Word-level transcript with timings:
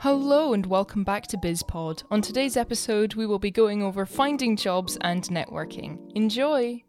Hello 0.00 0.54
and 0.54 0.64
welcome 0.64 1.04
back 1.04 1.26
to 1.26 1.36
BizPod. 1.36 2.04
On 2.10 2.22
today's 2.22 2.56
episode, 2.56 3.14
we 3.14 3.26
will 3.26 3.38
be 3.38 3.50
going 3.50 3.82
over 3.82 4.06
finding 4.06 4.56
jobs 4.56 4.96
and 5.02 5.22
networking. 5.24 5.98
Enjoy! 6.14 6.82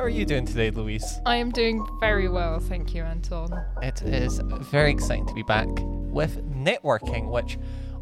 How 0.00 0.06
are 0.06 0.08
you 0.08 0.24
doing 0.24 0.46
today, 0.46 0.70
Louise? 0.70 1.20
I 1.26 1.36
am 1.36 1.50
doing 1.50 1.86
very 2.00 2.26
well, 2.26 2.58
thank 2.58 2.94
you, 2.94 3.02
Anton. 3.02 3.52
It 3.82 4.00
is 4.00 4.40
very 4.70 4.90
exciting 4.90 5.26
to 5.26 5.34
be 5.34 5.42
back 5.42 5.68
with 5.68 6.42
networking, 6.50 7.28
which 7.30 7.58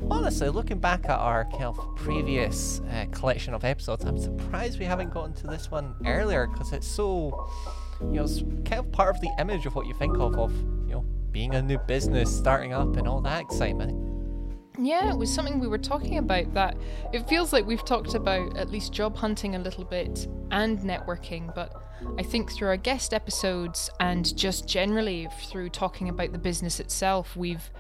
honestly, 0.09 0.49
looking 0.49 0.79
back 0.79 1.07
at 1.07 1.19
our 1.19 1.47
kind 1.47 1.65
of 1.65 1.97
previous 1.97 2.81
uh, 2.93 3.07
collection 3.11 3.53
of 3.53 3.65
episodes, 3.65 4.05
I'm 4.05 4.17
surprised 4.17 4.79
we 4.79 4.85
haven't 4.85 5.11
gotten 5.13 5.35
to 5.35 5.49
this 5.49 5.73
one 5.73 5.97
earlier 6.07 6.47
because 6.47 6.73
it's 6.73 6.87
so, 6.87 7.51
you 8.01 8.07
know, 8.13 8.23
it's 8.23 8.43
kind 8.65 8.75
of 8.75 8.93
part 8.93 9.17
of 9.17 9.21
the 9.21 9.35
image 9.41 9.67
of 9.67 9.75
what 9.75 9.89
you 9.89 9.95
think 9.95 10.19
of 10.19 10.39
of 10.39 10.53
you 10.87 10.93
know 10.93 11.05
being 11.33 11.57
a 11.57 11.63
new 11.63 11.79
business, 11.79 12.33
starting 12.33 12.73
up, 12.73 12.97
and 12.97 13.09
all 13.09 13.21
that 13.23 13.41
excitement. 13.41 13.98
Yeah, 14.81 15.11
it 15.11 15.19
was 15.19 15.33
something 15.33 15.59
we 15.59 15.67
were 15.67 15.77
talking 15.77 16.19
about 16.19 16.55
that 16.55 16.77
it 17.13 17.29
feels 17.29 17.53
like 17.53 17.67
we've 17.67 17.85
talked 17.85 18.15
about 18.15 18.57
at 18.57 18.71
least 18.71 18.93
job 18.93 19.17
hunting 19.17 19.57
a 19.57 19.59
little 19.59 19.85
bit 19.85 20.29
and 20.53 20.79
networking, 20.79 21.53
but 21.53 21.83
I 22.17 22.23
think 22.23 22.53
through 22.53 22.69
our 22.69 22.77
guest 22.77 23.13
episodes 23.13 23.91
and 23.99 24.37
just 24.37 24.69
generally 24.69 25.29
through 25.51 25.71
talking 25.71 26.09
about 26.09 26.31
the 26.31 26.39
business 26.39 26.79
itself, 26.79 27.37
we've 27.37 27.71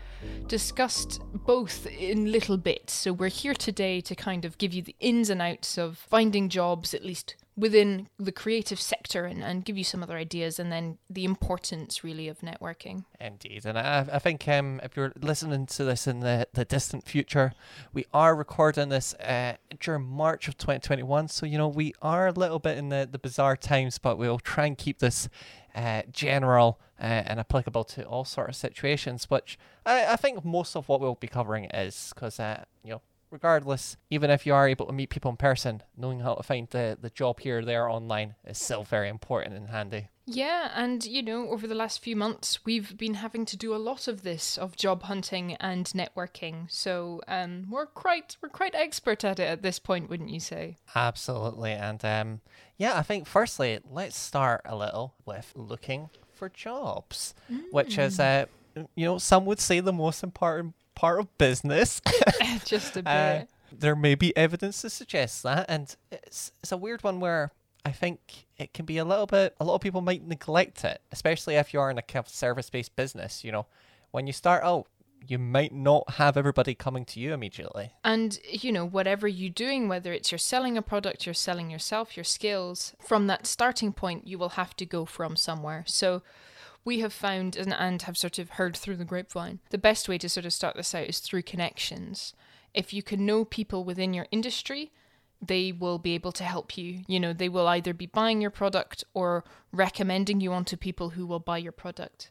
discussed 0.48 1.20
both 1.32 1.86
in 1.86 2.32
little 2.32 2.56
bits. 2.56 2.94
So 2.94 3.12
we're 3.12 3.28
here 3.28 3.55
today 3.55 4.00
to 4.00 4.16
kind 4.16 4.44
of 4.44 4.58
give 4.58 4.74
you 4.74 4.83
the 4.83 4.96
ins 4.98 5.30
and 5.30 5.40
outs 5.40 5.78
of 5.78 5.98
finding 5.98 6.48
jobs, 6.48 6.94
at 6.94 7.05
least 7.05 7.36
within 7.59 8.09
the 8.19 8.31
creative 8.31 8.81
sector 8.81 9.25
and, 9.25 9.42
and 9.42 9.64
give 9.64 9.77
you 9.77 9.83
some 9.83 10.01
other 10.01 10.17
ideas 10.17 10.61
and 10.61 10.70
then 10.70 10.97
the 11.11 11.25
importance 11.25 12.05
really 12.05 12.28
of 12.28 12.39
networking. 12.39 13.05
Indeed. 13.20 13.67
And 13.67 13.77
I, 13.77 14.06
I 14.12 14.19
think 14.20 14.47
um, 14.47 14.81
if 14.84 14.97
you're 14.97 15.12
listening 15.20 15.67
to 15.67 15.84
this 15.84 16.06
in 16.06 16.20
the, 16.20 16.47
the 16.53 16.64
distant 16.64 17.09
future, 17.09 17.53
we 17.92 18.06
are 18.14 18.36
recording 18.36 18.91
this 18.91 19.12
uh, 19.14 19.55
during 19.81 20.05
March 20.05 20.47
of 20.47 20.56
2021. 20.56 21.27
So, 21.29 21.47
you 21.47 21.59
know, 21.59 21.67
we 21.67 21.92
are 22.01 22.29
a 22.29 22.33
little 22.33 22.61
bit 22.61 22.79
in 22.79 22.91
the, 22.91 23.09
the 23.11 23.19
bizarre 23.19 23.56
times, 23.56 23.98
but 23.98 24.19
we'll 24.19 24.39
try 24.39 24.67
and 24.67 24.79
keep 24.79 25.01
this 25.01 25.29
uh, 25.75 26.03
general 26.12 26.79
uh, 27.01 27.03
and 27.27 27.41
applicable 27.41 27.84
to 27.84 28.05
all 28.05 28.25
sort 28.25 28.48
of 28.48 28.55
situations, 28.55 29.29
which 29.29 29.59
I, 29.84 30.12
I 30.12 30.17
think 30.17 30.45
most 30.45 30.77
of 30.77 30.89
what 30.89 31.01
we'll 31.01 31.17
be 31.17 31.27
covering 31.27 31.64
is 31.67 32.12
because, 32.14 32.39
uh, 32.39 32.64
you 32.84 32.92
know, 32.92 33.03
regardless, 33.30 33.96
even 34.10 34.30
if 34.30 34.46
you 34.46 34.54
are 34.54 34.68
able 34.68 34.86
to 34.86 34.92
meet 34.92 35.10
people 35.10 35.30
in 35.30 35.36
person, 35.36 35.82
knowing 35.96 36.20
how 36.20 36.34
to 36.34 36.42
find 36.42 36.68
the, 36.70 36.96
the 37.00 37.10
job 37.10 37.40
here 37.40 37.58
or 37.58 37.64
there 37.64 37.88
online 37.88 38.34
is 38.46 38.58
still 38.58 38.84
very 38.84 39.08
important 39.08 39.56
and 39.56 39.68
handy. 39.68 40.08
Yeah, 40.30 40.70
and 40.74 41.04
you 41.06 41.22
know, 41.22 41.48
over 41.48 41.66
the 41.66 41.74
last 41.74 42.02
few 42.02 42.14
months, 42.14 42.64
we've 42.64 42.98
been 42.98 43.14
having 43.14 43.46
to 43.46 43.56
do 43.56 43.74
a 43.74 43.76
lot 43.76 44.08
of 44.08 44.22
this, 44.22 44.58
of 44.58 44.76
job 44.76 45.04
hunting 45.04 45.54
and 45.54 45.86
networking. 45.86 46.70
So 46.70 47.22
um, 47.26 47.66
we're 47.70 47.86
quite 47.86 48.36
we're 48.42 48.50
quite 48.50 48.74
expert 48.74 49.24
at 49.24 49.40
it 49.40 49.44
at 49.44 49.62
this 49.62 49.78
point, 49.78 50.10
wouldn't 50.10 50.28
you 50.28 50.40
say? 50.40 50.76
Absolutely, 50.94 51.72
and 51.72 52.04
um, 52.04 52.40
yeah, 52.76 52.98
I 52.98 53.02
think 53.02 53.26
firstly, 53.26 53.78
let's 53.90 54.18
start 54.18 54.60
a 54.66 54.76
little 54.76 55.14
with 55.24 55.50
looking 55.56 56.10
for 56.34 56.50
jobs, 56.50 57.34
mm. 57.50 57.62
which 57.70 57.96
is 57.96 58.20
uh, 58.20 58.44
you 58.94 59.06
know, 59.06 59.18
some 59.18 59.44
would 59.46 59.60
say 59.60 59.80
the 59.80 59.92
most 59.92 60.22
important 60.22 60.74
part 60.98 61.20
of 61.20 61.38
business. 61.38 62.02
Just 62.64 62.96
a 62.96 63.00
uh, 63.00 63.02
bit. 63.02 63.42
Uh, 63.42 63.44
there 63.70 63.94
may 63.94 64.14
be 64.14 64.36
evidence 64.36 64.82
to 64.82 64.91
suggest 64.91 65.42
that, 65.44 65.66
and 65.68 65.94
it's 66.10 66.52
it's 66.62 66.72
a 66.72 66.77
weird 66.77 67.05
one 67.05 67.20
where 67.20 67.52
I 67.84 67.92
think 67.92 68.46
it 68.56 68.74
can 68.74 68.84
be 68.84 68.98
a 68.98 69.05
little 69.05 69.27
bit. 69.27 69.55
A 69.61 69.64
lot 69.64 69.77
of 69.77 69.80
people 69.80 70.00
might 70.00 70.27
neglect 70.27 70.84
it, 70.84 71.00
especially 71.12 71.55
if 71.55 71.73
you 71.73 71.80
are 71.80 71.90
in 71.90 71.98
a 71.98 72.02
kind 72.02 72.24
of 72.24 72.28
service-based 72.28 72.96
business. 72.96 73.45
You 73.45 73.52
know, 73.52 73.67
when 74.11 74.27
you 74.27 74.33
start 74.33 74.64
out, 74.64 74.86
you 75.27 75.39
might 75.39 75.73
not 75.73 76.11
have 76.12 76.36
everybody 76.36 76.74
coming 76.74 77.05
to 77.05 77.20
you 77.20 77.33
immediately. 77.33 77.92
And, 78.02 78.39
you 78.48 78.73
know, 78.73 78.86
whatever 78.86 79.28
you're 79.28 79.50
doing, 79.50 79.89
whether 79.89 80.12
it's 80.12 80.33
you're 80.33 80.39
selling 80.39 80.78
a 80.78 80.83
product, 80.83 81.27
you're 81.27 81.34
selling 81.34 81.70
yourself, 81.70 82.17
your 82.17 82.24
skills, 82.24 82.94
from 83.00 83.27
that 83.27 83.46
starting 83.46 83.92
point, 83.92 84.27
you 84.27 84.39
will 84.39 84.50
have 84.50 84.74
to 84.77 84.86
go 84.86 85.05
from 85.05 85.36
somewhere. 85.36 85.84
So, 85.86 86.23
we 86.88 87.00
have 87.00 87.12
found 87.12 87.54
and, 87.54 87.74
and 87.74 88.00
have 88.02 88.16
sort 88.16 88.38
of 88.38 88.48
heard 88.52 88.74
through 88.74 88.96
the 88.96 89.04
grapevine 89.04 89.60
the 89.68 89.76
best 89.76 90.08
way 90.08 90.16
to 90.16 90.26
sort 90.26 90.46
of 90.46 90.54
start 90.54 90.74
this 90.74 90.94
out 90.94 91.06
is 91.06 91.18
through 91.18 91.42
connections. 91.42 92.32
If 92.72 92.94
you 92.94 93.02
can 93.02 93.26
know 93.26 93.44
people 93.44 93.84
within 93.84 94.14
your 94.14 94.26
industry, 94.30 94.90
they 95.42 95.70
will 95.70 95.98
be 95.98 96.14
able 96.14 96.32
to 96.32 96.44
help 96.44 96.78
you. 96.78 97.02
You 97.06 97.20
know, 97.20 97.34
they 97.34 97.50
will 97.50 97.68
either 97.68 97.92
be 97.92 98.06
buying 98.06 98.40
your 98.40 98.50
product 98.50 99.04
or 99.12 99.44
recommending 99.70 100.40
you 100.40 100.50
onto 100.54 100.78
people 100.78 101.10
who 101.10 101.26
will 101.26 101.40
buy 101.40 101.58
your 101.58 101.72
product. 101.72 102.30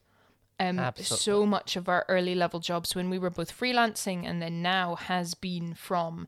Um, 0.59 0.83
so 0.95 1.45
much 1.45 1.75
of 1.75 1.87
our 1.87 2.03
early 2.09 2.33
level 2.33 2.59
jobs 2.59 2.95
when 2.95 3.11
we 3.11 3.19
were 3.19 3.29
both 3.29 3.55
freelancing 3.55 4.25
and 4.25 4.41
then 4.41 4.63
now 4.63 4.95
has 4.95 5.35
been 5.35 5.75
from 5.75 6.27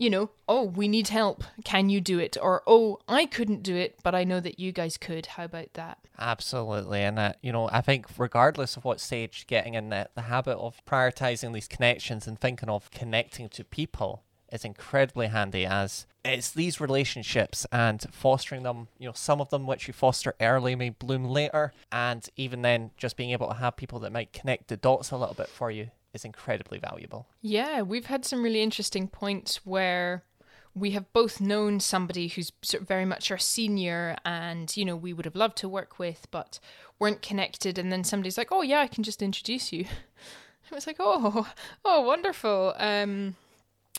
you 0.00 0.08
know, 0.08 0.30
oh, 0.48 0.64
we 0.64 0.88
need 0.88 1.08
help. 1.08 1.44
Can 1.62 1.90
you 1.90 2.00
do 2.00 2.18
it? 2.18 2.38
Or, 2.40 2.62
oh, 2.66 3.00
I 3.06 3.26
couldn't 3.26 3.62
do 3.62 3.76
it, 3.76 3.98
but 4.02 4.14
I 4.14 4.24
know 4.24 4.40
that 4.40 4.58
you 4.58 4.72
guys 4.72 4.96
could. 4.96 5.26
How 5.26 5.44
about 5.44 5.74
that? 5.74 5.98
Absolutely. 6.18 7.02
And, 7.02 7.18
uh, 7.18 7.34
you 7.42 7.52
know, 7.52 7.68
I 7.70 7.82
think 7.82 8.06
regardless 8.16 8.78
of 8.78 8.84
what 8.86 8.98
stage, 8.98 9.46
getting 9.46 9.74
in 9.74 9.90
the, 9.90 10.08
the 10.14 10.22
habit 10.22 10.56
of 10.56 10.82
prioritizing 10.86 11.52
these 11.52 11.68
connections 11.68 12.26
and 12.26 12.40
thinking 12.40 12.70
of 12.70 12.90
connecting 12.90 13.50
to 13.50 13.62
people 13.62 14.22
is 14.50 14.64
incredibly 14.64 15.26
handy 15.26 15.66
as 15.66 16.06
it's 16.24 16.50
these 16.50 16.80
relationships 16.80 17.66
and 17.70 18.06
fostering 18.10 18.62
them, 18.62 18.88
you 18.98 19.06
know, 19.06 19.12
some 19.14 19.38
of 19.38 19.50
them 19.50 19.66
which 19.66 19.86
you 19.86 19.92
foster 19.92 20.34
early 20.40 20.74
may 20.74 20.88
bloom 20.88 21.26
later. 21.26 21.74
And 21.92 22.26
even 22.36 22.62
then, 22.62 22.92
just 22.96 23.18
being 23.18 23.32
able 23.32 23.48
to 23.48 23.54
have 23.54 23.76
people 23.76 23.98
that 24.00 24.12
might 24.12 24.32
connect 24.32 24.68
the 24.68 24.78
dots 24.78 25.10
a 25.10 25.18
little 25.18 25.34
bit 25.34 25.48
for 25.48 25.70
you 25.70 25.90
is 26.12 26.24
incredibly 26.24 26.78
valuable. 26.78 27.26
Yeah, 27.40 27.82
we've 27.82 28.06
had 28.06 28.24
some 28.24 28.42
really 28.42 28.62
interesting 28.62 29.08
points 29.08 29.64
where 29.64 30.24
we 30.74 30.92
have 30.92 31.12
both 31.12 31.40
known 31.40 31.80
somebody 31.80 32.28
who's 32.28 32.52
very 32.80 33.04
much 33.04 33.30
our 33.30 33.38
senior 33.38 34.16
and 34.24 34.76
you 34.76 34.84
know 34.84 34.94
we 34.94 35.12
would 35.12 35.24
have 35.24 35.34
loved 35.34 35.56
to 35.56 35.68
work 35.68 35.98
with 35.98 36.28
but 36.30 36.60
weren't 36.98 37.22
connected. 37.22 37.78
And 37.78 37.90
then 37.90 38.04
somebody's 38.04 38.38
like 38.38 38.48
oh 38.50 38.62
yeah 38.62 38.80
i 38.80 38.86
can 38.86 39.02
just 39.02 39.22
introduce 39.22 39.72
you. 39.72 39.86
It 40.70 40.74
was 40.74 40.86
like 40.86 40.98
oh 41.00 41.48
oh 41.84 42.00
wonderful. 42.02 42.74
Um 42.78 43.34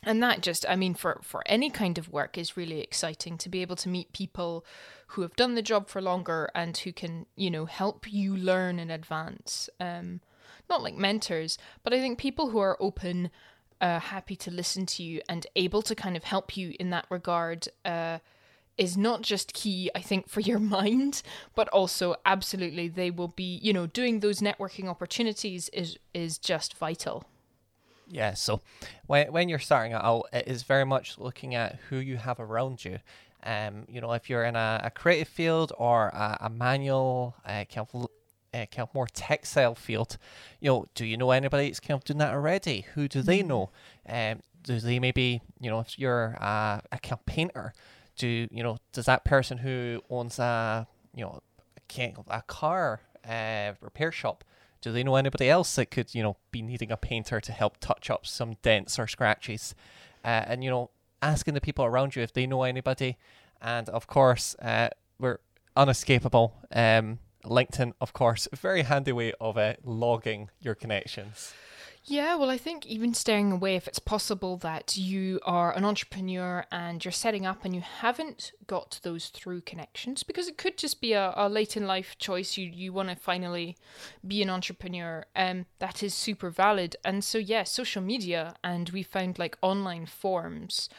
and 0.04 0.24
that 0.24 0.42
just 0.42 0.66
i 0.70 0.78
mean 0.78 0.94
for 0.94 1.20
for 1.22 1.44
any 1.46 1.70
kind 1.70 1.98
of 1.98 2.10
work 2.10 2.38
is 2.38 2.56
really 2.56 2.80
exciting 2.80 3.38
to 3.38 3.50
be 3.50 3.62
able 3.62 3.76
to 3.76 3.90
meet 3.90 4.14
people 4.14 4.66
who 5.08 5.22
have 5.22 5.36
done 5.36 5.56
the 5.56 5.62
job 5.62 5.90
for 5.90 6.02
longer 6.02 6.50
and 6.56 6.78
who 6.78 6.94
can 6.94 7.26
you 7.36 7.52
know 7.52 7.66
help 7.66 8.12
you 8.12 8.36
learn 8.38 8.80
in 8.80 8.90
advance. 8.90 9.70
Um 9.82 10.22
not 10.72 10.82
like 10.82 10.98
mentors, 10.98 11.60
but 11.84 11.94
I 11.94 12.00
think 12.00 12.18
people 12.18 12.50
who 12.50 12.58
are 12.58 12.78
open, 12.80 13.30
uh, 13.80 14.00
happy 14.00 14.36
to 14.38 14.50
listen 14.50 14.88
to 14.88 15.04
you, 15.04 15.22
and 15.30 15.46
able 15.56 15.84
to 15.84 15.94
kind 15.94 16.18
of 16.18 16.24
help 16.24 16.58
you 16.58 16.74
in 16.80 16.90
that 16.90 17.06
regard. 17.12 17.68
Uh, 17.86 18.18
is 18.78 18.98
not 18.98 19.22
just 19.22 19.54
key, 19.54 19.92
I 19.94 20.02
think, 20.02 20.28
for 20.28 20.40
your 20.40 20.58
mind, 20.80 21.22
but 21.54 21.68
also 21.70 22.16
absolutely 22.26 22.88
they 22.88 23.12
will 23.12 23.28
be, 23.28 23.60
you 23.62 23.74
know, 23.74 23.86
doing 23.86 24.22
those 24.22 24.40
networking 24.40 24.88
opportunities 24.88 25.70
is 25.70 26.00
is 26.14 26.40
just 26.40 26.76
vital. 26.78 27.26
Yeah, 28.08 28.34
so 28.34 28.62
when 29.08 29.32
when 29.32 29.50
you're 29.50 29.60
starting 29.60 29.94
out, 29.94 30.26
it 30.34 30.48
is 30.48 30.64
very 30.64 30.86
much 30.86 31.18
looking 31.18 31.54
at 31.54 31.80
who 31.90 31.98
you 31.98 32.18
have 32.18 32.40
around 32.40 32.84
you. 32.84 33.00
Um, 33.44 33.86
you 33.88 34.02
know, 34.02 34.14
if 34.14 34.30
you're 34.30 34.46
in 34.46 34.56
a, 34.56 34.82
a 34.84 34.90
creative 34.90 35.28
field 35.28 35.74
or 35.78 36.08
a, 36.10 36.38
a 36.42 36.50
manual 36.50 37.36
uh, 37.46 37.66
of 37.78 38.10
uh, 38.54 38.66
kind 38.66 38.80
of 38.80 38.94
more 38.94 39.08
textile 39.08 39.76
field, 39.76 40.18
you 40.60 40.70
know, 40.70 40.86
do 40.96 41.06
you 41.06 41.18
know 41.18 41.32
anybody 41.32 41.68
that's 41.68 41.80
kind 41.80 41.98
of 41.98 42.04
doing 42.04 42.20
that 42.20 42.34
already? 42.34 42.86
Who 42.96 43.08
do 43.08 43.22
they 43.22 43.42
mm. 43.42 43.48
know? 43.48 43.70
Um, 44.08 44.42
do 44.64 44.80
they 44.80 45.00
maybe, 45.00 45.42
you 45.60 45.70
know, 45.70 45.80
if 45.80 45.98
you're 45.98 46.38
a, 46.40 46.82
a 46.92 47.00
kind 47.00 47.14
of 47.14 47.26
painter, 47.26 47.74
do 48.16 48.48
you 48.52 48.64
know, 48.64 48.78
does 48.94 49.06
that 49.06 49.26
person 49.26 49.60
who 49.60 50.02
owns 50.10 50.38
a, 50.38 50.88
you 51.16 51.24
know, 51.24 51.42
a, 51.98 52.14
a 52.30 52.42
car 52.44 53.02
uh, 53.28 53.74
repair 53.82 54.12
shop, 54.12 54.44
do 54.82 54.92
they 54.92 55.04
know 55.04 55.16
anybody 55.16 55.50
else 55.50 55.76
that 55.76 55.92
could, 55.92 56.14
you 56.14 56.24
know, 56.24 56.38
be 56.52 56.62
needing 56.62 56.92
a 56.92 56.98
painter 56.98 57.40
to 57.40 57.52
help 57.52 57.78
touch 57.80 58.10
up 58.10 58.26
some 58.26 58.56
dents 58.62 59.00
or 59.00 59.08
scratches? 59.08 59.76
Uh, 60.24 60.44
and, 60.46 60.64
you 60.64 60.70
know, 60.70 60.90
asking 61.22 61.54
the 61.54 61.62
people 61.62 61.86
around 61.86 62.16
you 62.16 62.22
if 62.22 62.34
they 62.34 62.46
know 62.46 62.64
anybody. 62.64 63.18
And 63.62 63.90
of 63.90 64.08
course, 64.08 64.56
uh, 64.62 64.90
we're 65.20 65.38
unescapable. 65.76 66.54
Um, 66.72 67.20
LinkedIn, 67.44 67.94
of 68.00 68.14
course, 68.14 68.48
very 68.54 68.84
handy 68.84 69.12
way 69.12 69.34
of 69.40 69.58
uh, 69.58 69.74
logging 69.84 70.50
your 70.60 70.76
connections. 70.76 71.54
Yeah, 72.04 72.36
well, 72.36 72.50
I 72.50 72.58
think 72.58 72.88
even 72.88 73.14
staying 73.14 73.52
away, 73.52 73.76
if 73.76 73.88
it's 73.88 74.00
possible 74.00 74.58
that 74.58 74.98
you 74.98 75.40
are 75.44 75.72
an 75.72 75.86
entrepreneur 75.86 76.66
and 76.72 77.06
you're 77.06 77.12
setting 77.12 77.46
up 77.46 77.64
and 77.64 77.76
you 77.76 77.82
haven't 77.82 78.54
got 78.66 79.00
those 79.04 79.28
through 79.28 79.62
connections, 79.62 80.24
because 80.24 80.48
it 80.48 80.58
could 80.58 80.80
just 80.80 81.00
be 81.00 81.14
a, 81.14 81.32
a 81.36 81.48
late 81.48 81.78
in 81.78 81.86
life 81.86 82.18
choice. 82.18 82.58
You 82.58 82.66
you 82.66 82.92
want 82.92 83.10
to 83.10 83.16
finally 83.16 83.78
be 84.26 84.42
an 84.42 84.50
entrepreneur, 84.50 85.26
um, 85.36 85.68
that 85.78 86.02
is 86.02 86.16
super 86.16 86.50
valid. 86.50 86.96
And 87.06 87.24
so, 87.24 87.38
yeah, 87.38 87.66
social 87.66 88.02
media, 88.02 88.56
and 88.64 88.90
we 88.90 89.04
found 89.04 89.38
like 89.38 89.60
online 89.62 90.08
forums 90.08 90.90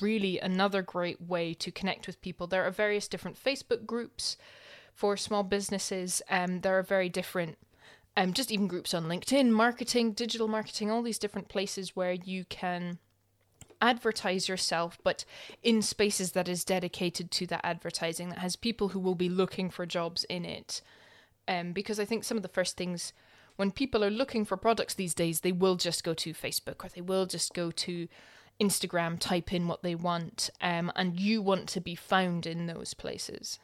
really 0.00 0.38
another 0.38 0.82
great 0.82 1.20
way 1.20 1.54
to 1.54 1.70
connect 1.70 2.06
with 2.06 2.20
people. 2.20 2.46
There 2.46 2.64
are 2.64 2.70
various 2.70 3.08
different 3.08 3.42
Facebook 3.42 3.86
groups 3.86 4.36
for 4.98 5.16
small 5.16 5.44
businesses. 5.44 6.20
Um, 6.28 6.62
there 6.62 6.76
are 6.76 6.82
very 6.82 7.08
different 7.08 7.56
um, 8.16 8.32
just 8.32 8.50
even 8.50 8.66
groups 8.66 8.92
on 8.94 9.04
LinkedIn, 9.04 9.50
marketing, 9.50 10.10
digital 10.10 10.48
marketing, 10.48 10.90
all 10.90 11.02
these 11.02 11.20
different 11.20 11.48
places 11.48 11.94
where 11.94 12.14
you 12.14 12.44
can 12.46 12.98
advertise 13.80 14.48
yourself, 14.48 14.98
but 15.04 15.24
in 15.62 15.82
spaces 15.82 16.32
that 16.32 16.48
is 16.48 16.64
dedicated 16.64 17.30
to 17.30 17.46
that 17.46 17.60
advertising, 17.62 18.30
that 18.30 18.38
has 18.38 18.56
people 18.56 18.88
who 18.88 18.98
will 18.98 19.14
be 19.14 19.28
looking 19.28 19.70
for 19.70 19.86
jobs 19.86 20.24
in 20.24 20.44
it. 20.44 20.82
Um, 21.46 21.70
because 21.70 22.00
I 22.00 22.04
think 22.04 22.24
some 22.24 22.36
of 22.36 22.42
the 22.42 22.48
first 22.48 22.76
things 22.76 23.12
when 23.54 23.70
people 23.70 24.04
are 24.04 24.10
looking 24.10 24.44
for 24.44 24.56
products 24.56 24.94
these 24.94 25.14
days, 25.14 25.42
they 25.42 25.52
will 25.52 25.76
just 25.76 26.02
go 26.02 26.12
to 26.14 26.34
Facebook 26.34 26.84
or 26.84 26.88
they 26.88 27.00
will 27.00 27.26
just 27.26 27.54
go 27.54 27.70
to 27.70 28.08
Instagram, 28.60 29.16
type 29.20 29.52
in 29.52 29.68
what 29.68 29.84
they 29.84 29.94
want, 29.94 30.50
um, 30.60 30.90
and 30.96 31.20
you 31.20 31.40
want 31.40 31.68
to 31.68 31.80
be 31.80 31.94
found 31.94 32.48
in 32.48 32.66
those 32.66 32.94
places. 32.94 33.60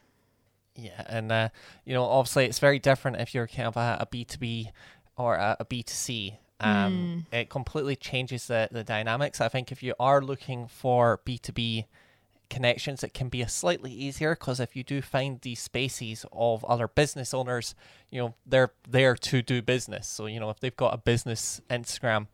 Yeah, 0.75 1.03
and 1.07 1.31
uh, 1.31 1.49
you 1.85 1.93
know, 1.93 2.03
obviously, 2.03 2.45
it's 2.45 2.59
very 2.59 2.79
different 2.79 3.17
if 3.17 3.33
you're 3.33 3.47
kind 3.47 3.67
of 3.67 3.77
a 3.77 4.07
B 4.09 4.25
two 4.25 4.37
B 4.37 4.71
or 5.17 5.35
a 5.35 5.65
B 5.67 5.83
two 5.83 5.93
C. 5.93 6.37
Um, 6.59 7.25
mm. 7.31 7.37
It 7.37 7.49
completely 7.49 7.95
changes 7.95 8.47
the 8.47 8.69
the 8.71 8.83
dynamics. 8.83 9.39
I 9.41 9.47
think 9.47 9.71
if 9.71 9.81
you 9.81 9.93
are 9.99 10.21
looking 10.21 10.67
for 10.67 11.21
B 11.23 11.37
two 11.37 11.53
B 11.53 11.85
connections, 12.49 13.03
it 13.03 13.13
can 13.13 13.29
be 13.29 13.41
a 13.41 13.49
slightly 13.49 13.91
easier 13.91 14.35
because 14.35 14.59
if 14.59 14.75
you 14.75 14.83
do 14.83 15.01
find 15.01 15.39
these 15.41 15.59
spaces 15.59 16.25
of 16.31 16.63
other 16.65 16.87
business 16.87 17.33
owners, 17.33 17.73
you 18.11 18.19
know, 18.19 18.35
they're 18.45 18.71
there 18.87 19.15
to 19.15 19.41
do 19.41 19.61
business. 19.61 20.07
So 20.07 20.25
you 20.25 20.39
know, 20.39 20.49
if 20.49 20.59
they've 20.59 20.75
got 20.75 20.93
a 20.93 20.97
business 20.97 21.61
Instagram, 21.69 22.27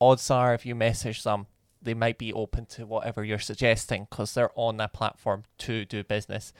odds 0.00 0.30
are 0.30 0.54
if 0.54 0.66
you 0.66 0.74
message 0.74 1.22
them, 1.22 1.46
they 1.80 1.94
might 1.94 2.18
be 2.18 2.32
open 2.32 2.66
to 2.66 2.86
whatever 2.86 3.24
you're 3.24 3.38
suggesting 3.38 4.06
because 4.10 4.34
they're 4.34 4.50
on 4.54 4.76
that 4.76 4.92
platform 4.92 5.44
to 5.58 5.84
do 5.84 6.04
business. 6.04 6.52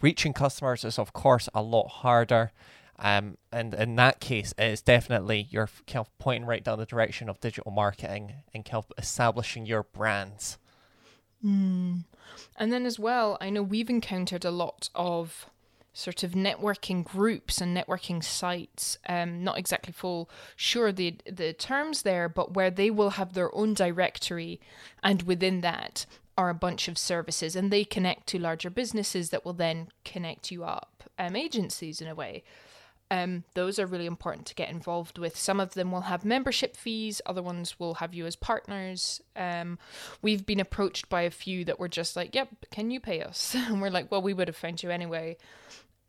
Reaching 0.00 0.32
customers 0.32 0.84
is, 0.84 0.98
of 0.98 1.12
course, 1.12 1.48
a 1.54 1.62
lot 1.62 1.88
harder. 1.88 2.52
Um, 2.98 3.36
and 3.52 3.74
in 3.74 3.96
that 3.96 4.20
case, 4.20 4.54
it's 4.56 4.82
definitely 4.82 5.48
you're 5.50 5.68
kind 5.86 6.06
of 6.06 6.18
pointing 6.18 6.46
right 6.46 6.64
down 6.64 6.78
the 6.78 6.86
direction 6.86 7.28
of 7.28 7.40
digital 7.40 7.70
marketing 7.70 8.32
and 8.54 8.64
kind 8.64 8.84
of 8.84 8.92
establishing 8.98 9.66
your 9.66 9.82
brands. 9.82 10.58
Mm. 11.44 12.04
And 12.56 12.72
then 12.72 12.86
as 12.86 12.98
well, 12.98 13.36
I 13.40 13.50
know 13.50 13.62
we've 13.62 13.90
encountered 13.90 14.44
a 14.44 14.50
lot 14.50 14.88
of 14.94 15.46
sort 15.92 16.22
of 16.22 16.32
networking 16.32 17.02
groups 17.02 17.60
and 17.60 17.76
networking 17.76 18.22
sites. 18.22 18.98
Um, 19.08 19.42
not 19.42 19.58
exactly 19.58 19.92
full 19.92 20.28
sure 20.54 20.92
the 20.92 21.16
the 21.30 21.52
terms 21.52 22.02
there, 22.02 22.28
but 22.28 22.54
where 22.54 22.70
they 22.70 22.90
will 22.90 23.10
have 23.10 23.32
their 23.32 23.54
own 23.54 23.74
directory, 23.74 24.60
and 25.02 25.22
within 25.22 25.60
that 25.62 26.06
are 26.36 26.50
a 26.50 26.54
bunch 26.54 26.88
of 26.88 26.98
services, 26.98 27.56
and 27.56 27.70
they 27.70 27.84
connect 27.84 28.26
to 28.28 28.38
larger 28.38 28.70
businesses 28.70 29.30
that 29.30 29.44
will 29.44 29.52
then 29.52 29.88
connect 30.04 30.50
you 30.50 30.64
up, 30.64 31.04
um, 31.18 31.36
agencies 31.36 32.00
in 32.00 32.08
a 32.08 32.14
way. 32.14 32.42
Um, 33.08 33.44
those 33.54 33.78
are 33.78 33.86
really 33.86 34.06
important 34.06 34.46
to 34.46 34.54
get 34.54 34.68
involved 34.68 35.16
with. 35.16 35.36
Some 35.36 35.60
of 35.60 35.74
them 35.74 35.92
will 35.92 36.02
have 36.02 36.24
membership 36.24 36.76
fees, 36.76 37.22
other 37.24 37.42
ones 37.42 37.78
will 37.78 37.94
have 37.94 38.12
you 38.12 38.26
as 38.26 38.34
partners. 38.34 39.22
Um, 39.36 39.78
we've 40.22 40.44
been 40.44 40.58
approached 40.58 41.08
by 41.08 41.22
a 41.22 41.30
few 41.30 41.64
that 41.66 41.78
were 41.78 41.88
just 41.88 42.16
like, 42.16 42.34
yep, 42.34 42.48
can 42.72 42.90
you 42.90 42.98
pay 42.98 43.22
us? 43.22 43.54
And 43.68 43.80
we're 43.80 43.90
like, 43.90 44.10
well, 44.10 44.22
we 44.22 44.34
would 44.34 44.48
have 44.48 44.56
found 44.56 44.82
you 44.82 44.90
anyway 44.90 45.36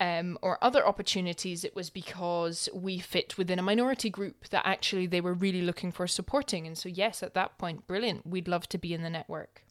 um, 0.00 0.38
or 0.42 0.62
other 0.62 0.86
opportunities, 0.86 1.64
it 1.64 1.74
was 1.74 1.90
because 1.90 2.68
we 2.72 2.98
fit 2.98 3.36
within 3.36 3.58
a 3.58 3.62
minority 3.62 4.10
group 4.10 4.48
that 4.50 4.62
actually 4.64 5.06
they 5.06 5.20
were 5.20 5.34
really 5.34 5.62
looking 5.62 5.90
for 5.90 6.06
supporting. 6.06 6.66
And 6.66 6.78
so, 6.78 6.88
yes, 6.88 7.22
at 7.22 7.34
that 7.34 7.58
point, 7.58 7.86
brilliant. 7.86 8.26
We'd 8.26 8.48
love 8.48 8.68
to 8.68 8.78
be 8.78 8.94
in 8.94 9.02
the 9.02 9.10
network. 9.10 9.64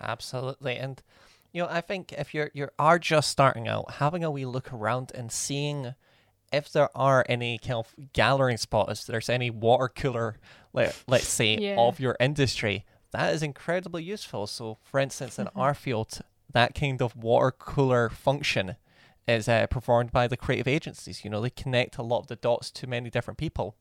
Absolutely. 0.00 0.76
And, 0.76 1.02
you 1.52 1.62
know, 1.62 1.68
I 1.70 1.80
think 1.80 2.12
if 2.12 2.34
you're, 2.34 2.50
you 2.54 2.68
are 2.78 2.98
just 2.98 3.28
starting 3.28 3.68
out, 3.68 3.92
having 3.92 4.24
a 4.24 4.30
wee 4.30 4.46
look 4.46 4.72
around 4.72 5.12
and 5.14 5.30
seeing 5.30 5.94
if 6.52 6.72
there 6.72 6.88
are 6.96 7.24
any 7.28 7.58
kind 7.58 7.74
of 7.74 7.94
gathering 8.12 8.56
spots, 8.56 9.02
if 9.02 9.06
there's 9.06 9.28
any 9.28 9.50
water 9.50 9.88
cooler, 9.88 10.36
let, 10.72 11.02
let's 11.06 11.28
say, 11.28 11.56
yeah. 11.56 11.76
of 11.78 12.00
your 12.00 12.16
industry, 12.18 12.84
that 13.12 13.32
is 13.32 13.42
incredibly 13.42 14.02
useful. 14.02 14.46
So, 14.46 14.78
for 14.82 14.98
instance, 14.98 15.38
in 15.38 15.46
mm-hmm. 15.46 15.60
our 15.60 15.74
field, 15.74 16.20
that 16.52 16.74
kind 16.74 17.00
of 17.02 17.16
water 17.16 17.52
cooler 17.52 18.08
function 18.08 18.76
is 19.28 19.48
uh, 19.48 19.66
performed 19.68 20.10
by 20.10 20.26
the 20.26 20.36
creative 20.36 20.66
agencies. 20.66 21.24
You 21.24 21.30
know, 21.30 21.40
they 21.40 21.50
connect 21.50 21.98
a 21.98 22.02
lot 22.02 22.20
of 22.20 22.26
the 22.26 22.36
dots 22.36 22.70
to 22.72 22.86
many 22.86 23.10
different 23.10 23.38
people. 23.38 23.76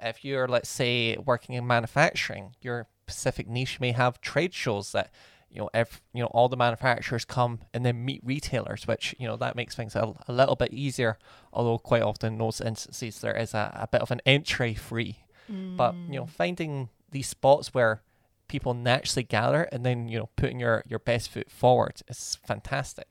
If 0.00 0.24
you're, 0.24 0.48
let's 0.48 0.68
say, 0.68 1.16
working 1.16 1.54
in 1.54 1.66
manufacturing, 1.66 2.56
your 2.60 2.88
specific 3.06 3.48
niche 3.48 3.80
may 3.80 3.92
have 3.92 4.20
trade 4.20 4.52
shows 4.52 4.92
that 4.92 5.10
you 5.52 5.60
know, 5.60 5.70
if 5.74 6.00
you 6.14 6.22
know 6.22 6.28
all 6.28 6.48
the 6.48 6.56
manufacturers 6.56 7.24
come 7.24 7.60
and 7.74 7.84
then 7.84 8.04
meet 8.04 8.22
retailers, 8.24 8.86
which 8.86 9.14
you 9.18 9.26
know 9.26 9.36
that 9.36 9.54
makes 9.54 9.74
things 9.74 9.94
a, 9.94 10.14
a 10.26 10.32
little 10.32 10.56
bit 10.56 10.72
easier. 10.72 11.18
Although 11.52 11.78
quite 11.78 12.02
often 12.02 12.34
in 12.34 12.38
those 12.38 12.60
instances 12.60 13.20
there 13.20 13.36
is 13.36 13.52
a, 13.54 13.70
a 13.74 13.86
bit 13.86 14.00
of 14.00 14.10
an 14.10 14.22
entry 14.24 14.74
free. 14.74 15.18
Mm. 15.50 15.76
But 15.76 15.94
you 15.94 16.18
know, 16.18 16.24
mm. 16.24 16.30
finding 16.30 16.88
these 17.10 17.28
spots 17.28 17.74
where 17.74 18.02
people 18.48 18.74
naturally 18.74 19.22
gather 19.22 19.62
and 19.64 19.84
then 19.84 20.08
you 20.08 20.18
know 20.18 20.28
putting 20.36 20.60
your 20.60 20.84
your 20.88 20.98
best 20.98 21.30
foot 21.30 21.50
forward 21.50 22.02
is 22.08 22.38
fantastic. 22.46 23.06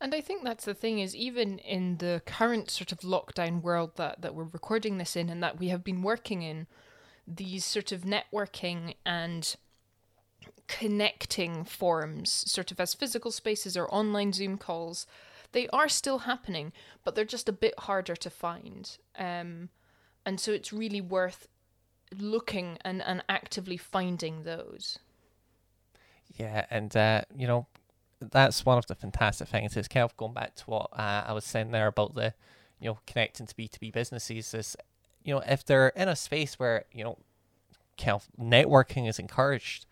And 0.00 0.14
I 0.14 0.20
think 0.20 0.44
that's 0.44 0.64
the 0.64 0.74
thing 0.74 0.98
is 0.98 1.16
even 1.16 1.58
in 1.60 1.96
the 1.98 2.20
current 2.26 2.70
sort 2.70 2.92
of 2.92 3.00
lockdown 3.00 3.62
world 3.62 3.92
that, 3.96 4.20
that 4.20 4.34
we're 4.34 4.44
recording 4.44 4.98
this 4.98 5.16
in 5.16 5.30
and 5.30 5.42
that 5.42 5.58
we 5.58 5.68
have 5.68 5.82
been 5.82 6.02
working 6.02 6.42
in, 6.42 6.66
these 7.26 7.64
sort 7.64 7.90
of 7.90 8.02
networking 8.02 8.96
and 9.06 9.56
connecting 10.66 11.64
forums, 11.64 12.30
sort 12.30 12.72
of 12.72 12.80
as 12.80 12.94
physical 12.94 13.30
spaces 13.30 13.76
or 13.76 13.92
online 13.92 14.32
Zoom 14.32 14.56
calls, 14.58 15.06
they 15.52 15.68
are 15.68 15.88
still 15.88 16.20
happening, 16.20 16.72
but 17.04 17.14
they're 17.14 17.24
just 17.24 17.48
a 17.48 17.52
bit 17.52 17.78
harder 17.80 18.16
to 18.16 18.30
find. 18.30 18.98
Um, 19.18 19.68
and 20.26 20.40
so 20.40 20.52
it's 20.52 20.72
really 20.72 21.00
worth 21.00 21.48
looking 22.18 22.78
and, 22.84 23.02
and 23.02 23.22
actively 23.28 23.76
finding 23.76 24.42
those. 24.42 24.98
Yeah, 26.36 26.66
and 26.70 26.94
uh, 26.96 27.22
you 27.36 27.46
know, 27.46 27.66
that's 28.20 28.64
one 28.64 28.78
of 28.78 28.86
the 28.86 28.94
fantastic 28.94 29.48
things. 29.48 29.76
Is 29.76 29.88
kind 29.88 30.04
of 30.04 30.16
going 30.16 30.32
back 30.32 30.56
to 30.56 30.64
what 30.64 30.88
uh, 30.92 31.24
I 31.26 31.32
was 31.32 31.44
saying 31.44 31.70
there 31.70 31.86
about 31.86 32.14
the, 32.14 32.34
you 32.80 32.88
know, 32.88 32.98
connecting 33.06 33.46
to 33.46 33.54
B 33.54 33.68
two 33.68 33.78
B 33.78 33.90
businesses. 33.90 34.54
Is 34.54 34.76
you 35.22 35.34
know 35.34 35.42
if 35.46 35.64
they're 35.64 35.88
in 35.88 36.08
a 36.08 36.16
space 36.16 36.58
where 36.58 36.84
you 36.92 37.04
know, 37.04 37.18
kind 37.98 38.14
of 38.14 38.28
networking 38.40 39.08
is 39.08 39.18
encouraged, 39.18 39.86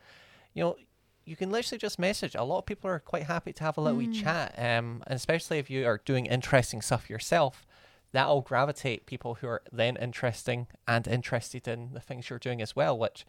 you 0.55 0.63
know, 0.63 0.77
you 1.25 1.37
can 1.37 1.51
literally 1.51 1.79
just 1.79 1.99
message. 1.99 2.35
A 2.35 2.43
lot 2.43 2.59
of 2.59 2.67
people 2.67 2.91
are 2.91 2.99
quite 2.99 3.25
happy 3.25 3.53
to 3.53 3.65
have 3.65 3.79
a 3.79 3.81
little 3.81 4.01
mm. 4.01 4.15
chat, 4.15 4.55
um, 4.59 5.03
and 5.07 5.15
especially 5.15 5.59
if 5.59 5.71
you 5.71 5.87
are 5.87 6.01
doing 6.05 6.27
interesting 6.27 6.83
stuff 6.83 7.09
yourself, 7.09 7.67
that'll 8.13 8.41
gravitate 8.41 9.07
people 9.07 9.35
who 9.35 9.47
are 9.47 9.63
then 9.71 9.97
interesting 9.97 10.67
and 10.87 11.07
interested 11.07 11.69
in 11.69 11.93
the 11.93 12.01
things 12.01 12.29
you're 12.29 12.39
doing 12.39 12.61
as 12.61 12.75
well. 12.75 12.99
Which, 12.99 13.25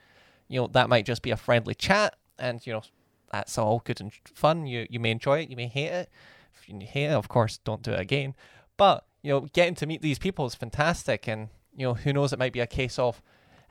you 0.48 0.60
know, 0.60 0.68
that 0.68 0.90
might 0.90 1.06
just 1.06 1.22
be 1.22 1.32
a 1.32 1.38
friendly 1.38 1.76
chat, 1.76 2.16
and 2.40 2.66
you 2.66 2.74
know, 2.74 2.84
that's 3.32 3.58
all 3.58 3.82
good 3.84 4.02
and 4.02 4.12
fun. 4.34 4.66
You 4.66 4.88
you 4.90 5.00
may 5.00 5.12
enjoy 5.12 5.42
it, 5.42 5.50
you 5.50 5.56
may 5.56 5.68
hate 5.68 5.92
it. 5.92 6.10
If 6.56 6.70
you 6.70 6.80
hate 6.80 7.06
it, 7.06 7.14
of 7.14 7.28
course, 7.28 7.60
don't 7.60 7.84
do 7.84 7.92
it 7.92 8.00
again. 8.00 8.36
But 8.76 9.06
you 9.22 9.32
know, 9.32 9.42
getting 9.54 9.76
to 9.76 9.86
meet 9.86 10.02
these 10.02 10.20
people 10.20 10.46
is 10.46 10.56
fantastic, 10.56 11.28
and 11.28 11.50
you 11.76 11.88
know, 11.88 11.94
who 11.94 12.12
knows? 12.12 12.34
It 12.34 12.40
might 12.40 12.54
be 12.54 12.60
a 12.60 12.68
case 12.68 12.98
of 12.98 13.22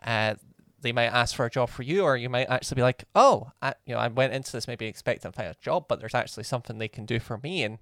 uh, 0.05 0.35
they 0.83 0.93
might 0.93 1.07
ask 1.07 1.35
for 1.35 1.47
a 1.47 1.51
job 1.51 1.71
for 1.71 1.83
you, 1.83 2.03
or 2.03 2.17
you 2.17 2.29
might 2.29 2.49
actually 2.51 2.77
be 2.77 2.83
like, 2.83 3.05
oh, 3.15 3.53
I, 3.62 3.75
you 3.87 3.95
know, 3.95 4.01
I 4.01 4.09
went 4.09 4.35
into 4.35 4.53
this 4.53 4.69
maybe 4.69 4.87
expecting 4.87 5.33
to 5.33 5.37
find 5.37 5.49
a 5.49 5.57
job, 5.61 5.87
but 5.89 6.01
there's 6.01 6.15
actually 6.15 6.45
something 6.45 6.79
they 6.79 6.89
can 6.89 7.07
do 7.07 7.19
for 7.19 7.39
me, 7.43 7.62
and 7.62 7.79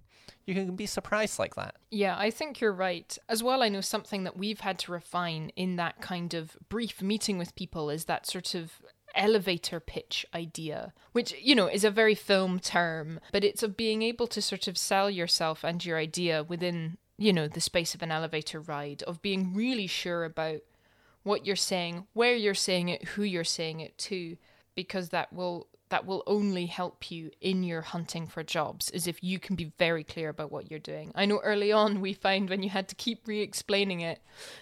you 0.47 0.54
can 0.54 0.76
be 0.76 0.87
surprised 0.87 1.38
like 1.38 1.54
that. 1.57 1.76
Yeah, 1.90 2.16
I 2.19 2.30
think 2.30 2.61
you're 2.61 2.73
right. 2.73 3.16
As 3.28 3.42
well, 3.42 3.62
I 3.62 3.69
know 3.69 3.80
something 3.80 4.25
that 4.25 4.37
we've 4.37 4.61
had 4.61 4.78
to 4.80 4.92
refine 4.92 5.50
in 5.57 5.76
that 5.76 6.00
kind 6.00 6.35
of 6.35 6.57
brief 6.69 7.02
meeting 7.02 7.38
with 7.38 7.54
people 7.57 7.90
is 7.90 8.04
that 8.04 8.26
sort 8.26 8.54
of 8.54 8.80
elevator 9.14 9.80
pitch 9.80 10.25
idea, 10.35 10.92
which, 11.12 11.35
you 11.40 11.54
know, 11.54 11.66
is 11.66 11.85
a 11.85 11.90
very 11.90 12.14
film 12.14 12.61
term, 12.61 13.19
but 13.33 13.45
it's 13.45 13.62
of 13.62 13.76
being 13.76 14.02
able 14.02 14.26
to 14.28 14.40
sort 14.40 14.69
of 14.69 14.78
sell 14.78 15.11
yourself 15.11 15.64
and 15.64 15.85
your 15.85 15.99
idea 15.99 16.45
within, 16.45 16.97
you 17.19 17.33
know, 17.33 17.49
the 17.49 17.61
space 17.61 17.95
of 17.95 18.02
an 18.02 18.12
elevator 18.12 18.61
ride, 18.61 19.02
of 19.02 19.21
being 19.21 19.52
really 19.52 19.88
sure 19.88 20.25
about 20.25 20.61
what 21.23 21.47
you're 21.47 21.57
saying, 21.57 22.07
where 22.12 22.35
you're 22.35 22.55
saying 22.55 22.89
it, 22.89 23.05
who 23.09 23.23
you're 23.23 23.45
saying 23.45 23.81
it 23.81 23.97
to, 23.99 24.37
because 24.75 25.11
that 25.11 25.33
will 25.33 25.69
that 25.91 26.07
will 26.07 26.23
only 26.27 26.67
help 26.67 27.11
you 27.11 27.31
in 27.41 27.65
your 27.65 27.83
hunting 27.83 28.27
for 28.27 28.45
jobs 28.45 28.91
is 28.91 29.09
if 29.09 29.23
you 29.23 29.41
can 29.41 29.57
be 29.57 29.73
very 29.77 30.05
clear 30.05 30.29
about 30.29 30.53
what 30.53 30.71
you're 30.71 30.79
doing. 30.79 31.11
I 31.17 31.27
know 31.27 31.41
early 31.41 31.73
on 31.73 32.00
we 32.00 32.12
find 32.12 32.49
when 32.49 32.62
you 32.62 32.71
had 32.71 32.89
to 32.89 32.95
keep 32.95 33.27
re-explaining 33.27 34.00
it 34.00 34.21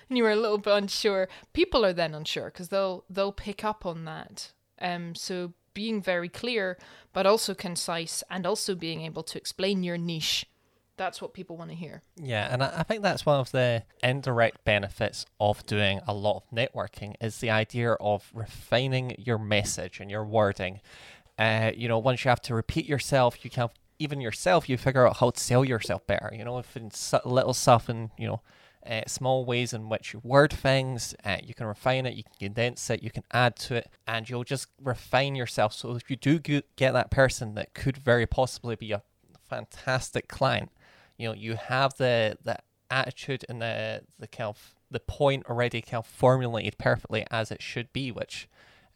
and 0.09 0.17
you 0.17 0.25
were 0.25 0.31
a 0.31 0.37
little 0.37 0.57
bit 0.57 0.73
unsure, 0.73 1.29
people 1.53 1.85
are 1.85 1.93
then 1.93 2.15
unsure 2.15 2.47
because 2.47 2.71
they'll 2.71 3.05
they'll 3.11 3.33
pick 3.33 3.63
up 3.63 3.85
on 3.85 4.05
that. 4.07 4.53
Um 4.81 5.15
so 5.15 5.53
being 5.75 6.03
very 6.03 6.29
clear 6.29 6.79
but 7.13 7.27
also 7.27 7.55
concise 7.55 8.25
and 8.31 8.47
also 8.47 8.75
being 8.75 9.03
able 9.03 9.23
to 9.23 9.39
explain 9.39 9.85
your 9.85 9.99
niche 9.99 10.47
that's 10.99 11.23
what 11.23 11.33
people 11.33 11.57
want 11.57 11.71
to 11.71 11.77
hear. 11.77 12.03
Yeah, 12.17 12.53
and 12.53 12.63
I, 12.63 12.83
think 12.83 13.03
that's 13.03 13.25
one 13.25 13.41
of 13.41 13.53
the 13.53 13.85
indirect 14.03 14.65
benefits 14.65 15.25
of 15.41 15.65
doing 15.65 16.01
a 16.07 16.13
lot 16.13 16.37
of 16.37 16.51
networking 16.55 17.15
is 17.21 17.39
the 17.39 17.51
idea 17.51 17.93
of 17.93 18.31
refining 18.35 19.15
your 19.19 19.39
message 19.39 20.01
and 20.01 20.11
your 20.11 20.25
wording. 20.25 20.81
Uh, 21.39 21.71
you 21.75 21.89
know, 21.89 21.99
once 21.99 22.25
you 22.25 22.29
have 22.29 22.43
to 22.43 22.55
repeat 22.55 22.87
yourself, 22.87 23.45
you 23.45 23.51
can 23.51 23.69
even 23.99 24.21
yourself, 24.21 24.69
you 24.69 24.77
figure 24.77 25.07
out 25.07 25.17
how 25.19 25.31
to 25.31 25.41
sell 25.41 25.65
yourself 25.65 26.07
better. 26.07 26.31
You 26.35 26.45
know, 26.45 26.59
if 26.59 26.77
in 26.77 26.91
little 27.25 27.55
stuff 27.55 27.89
and 27.89 28.11
you 28.19 28.27
know, 28.27 28.41
uh, 28.87 29.03
small 29.07 29.45
ways 29.45 29.73
in 29.73 29.89
which 29.89 30.13
you 30.13 30.21
word 30.25 30.53
things, 30.53 31.15
uh, 31.25 31.37
you 31.43 31.55
can 31.55 31.67
refine 31.67 32.07
it, 32.07 32.15
you 32.15 32.23
can 32.23 32.49
condense 32.49 32.91
it, 32.91 33.03
you 33.03 33.11
can 33.11 33.25
add 33.33 33.57
to 33.57 33.75
it, 33.75 33.89
and 34.07 34.29
you'll 34.29 34.45
just 34.45 34.69
refine 34.83 35.35
yourself. 35.35 35.73
So 35.73 35.95
if 35.95 36.11
you 36.11 36.17
do 36.17 36.39
get 36.39 36.93
that 36.93 37.11
person 37.11 37.55
that 37.55 37.75
could 37.75 37.97
very 37.97 38.27
possibly 38.27 38.77
be 38.77 38.93
a 38.93 39.03
fantastic 39.49 40.29
client, 40.29 40.71
you 41.19 41.29
know 41.29 41.35
you 41.35 41.57
have 41.57 41.95
the 41.99 42.39
the 42.45 42.59
attitude 42.91 43.45
and 43.49 43.61
the 43.61 44.01
the 44.19 44.27
kind 44.27 44.49
of 44.49 44.75
the 44.91 45.01
point 45.01 45.45
already 45.47 45.83
kind 45.83 45.99
of 45.99 46.07
formulated 46.07 46.79
perfectly 46.79 47.27
as 47.31 47.51
it 47.51 47.61
should 47.61 47.93
be, 47.93 48.11
which 48.11 48.49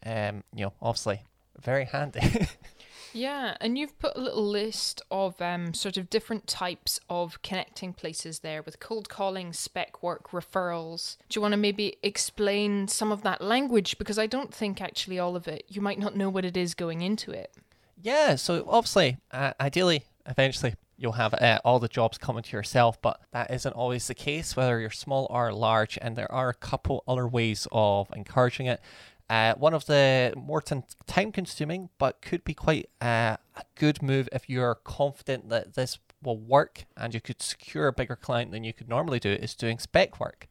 um 0.05 0.43
you 0.53 0.65
know 0.65 0.73
obviously 0.81 1.21
very 1.61 1.85
handy. 1.85 2.47
yeah, 3.13 3.55
and 3.61 3.77
you've 3.77 3.97
put 3.99 4.17
a 4.17 4.19
little 4.19 4.47
list 4.47 5.01
of 5.11 5.39
um 5.41 5.73
sort 5.73 5.97
of 5.97 6.09
different 6.09 6.47
types 6.47 6.99
of 7.09 7.41
connecting 7.43 7.93
places 7.93 8.39
there 8.39 8.63
with 8.63 8.79
cold 8.79 9.09
calling, 9.09 9.53
spec 9.53 10.01
work, 10.01 10.31
referrals. 10.31 11.17
Do 11.29 11.37
you 11.37 11.41
want 11.41 11.51
to 11.51 11.57
maybe 11.57 11.97
explain 12.01 12.87
some 12.87 13.11
of 13.11 13.21
that 13.21 13.41
language 13.41 13.97
because 13.97 14.17
I 14.17 14.25
don't 14.25 14.53
think 14.53 14.81
actually 14.81 15.19
all 15.19 15.35
of 15.35 15.47
it. 15.47 15.65
You 15.67 15.81
might 15.81 15.99
not 15.99 16.15
know 16.15 16.29
what 16.29 16.45
it 16.45 16.57
is 16.57 16.73
going 16.73 17.01
into 17.01 17.31
it. 17.31 17.53
Yeah, 18.01 18.35
so 18.35 18.65
obviously, 18.67 19.17
uh, 19.31 19.53
ideally, 19.61 20.03
eventually, 20.25 20.73
you'll 20.97 21.13
have 21.13 21.33
uh, 21.33 21.59
all 21.63 21.79
the 21.79 21.87
jobs 21.87 22.17
coming 22.17 22.43
to 22.43 22.57
yourself, 22.57 23.01
but 23.01 23.19
that 23.31 23.51
isn't 23.51 23.73
always 23.73 24.07
the 24.07 24.13
case, 24.13 24.55
whether 24.55 24.79
you're 24.79 24.89
small 24.89 25.27
or 25.29 25.53
large. 25.53 25.97
And 26.01 26.15
there 26.15 26.31
are 26.31 26.49
a 26.49 26.53
couple 26.53 27.03
other 27.07 27.27
ways 27.27 27.67
of 27.71 28.11
encouraging 28.15 28.67
it. 28.67 28.81
Uh, 29.29 29.53
one 29.55 29.73
of 29.73 29.85
the 29.85 30.33
more 30.35 30.61
time 30.61 31.31
consuming, 31.31 31.89
but 31.97 32.21
could 32.21 32.43
be 32.43 32.53
quite 32.53 32.89
uh, 33.01 33.37
a 33.55 33.63
good 33.75 34.01
move 34.01 34.29
if 34.31 34.49
you're 34.49 34.75
confident 34.75 35.49
that 35.49 35.73
this 35.75 35.97
will 36.21 36.37
work 36.37 36.85
and 36.95 37.13
you 37.13 37.21
could 37.21 37.41
secure 37.41 37.87
a 37.87 37.93
bigger 37.93 38.15
client 38.15 38.51
than 38.51 38.63
you 38.63 38.73
could 38.73 38.89
normally 38.89 39.19
do, 39.19 39.31
is 39.31 39.55
doing 39.55 39.79
spec 39.79 40.19
work. 40.19 40.47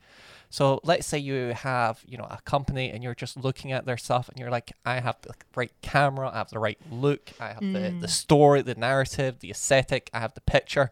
So 0.53 0.81
let's 0.85 1.07
say 1.07 1.17
you 1.17 1.55
have, 1.55 2.03
you 2.07 2.19
know, 2.19 2.27
a 2.29 2.39
company 2.45 2.91
and 2.91 3.03
you're 3.03 3.15
just 3.15 3.39
looking 3.39 3.73
at 3.73 3.87
their 3.87 3.97
stuff 3.97 4.29
and 4.29 4.39
you're 4.39 4.51
like, 4.51 4.71
I 4.85 5.01
have 5.01 5.17
the 5.23 5.33
right 5.57 5.73
camera, 5.81 6.31
I 6.31 6.37
have 6.37 6.51
the 6.51 6.59
right 6.59 6.79
look, 6.91 7.31
I 7.41 7.55
have 7.55 7.63
mm. 7.63 7.73
the, 7.73 7.81
the 8.01 8.07
mm. 8.07 8.11
story, 8.11 8.61
the 8.61 8.75
narrative, 8.75 9.39
the 9.41 9.51
aesthetic, 9.51 10.11
I 10.13 10.21
have 10.21 10.35
the 10.35 10.43
picture, 10.43 10.91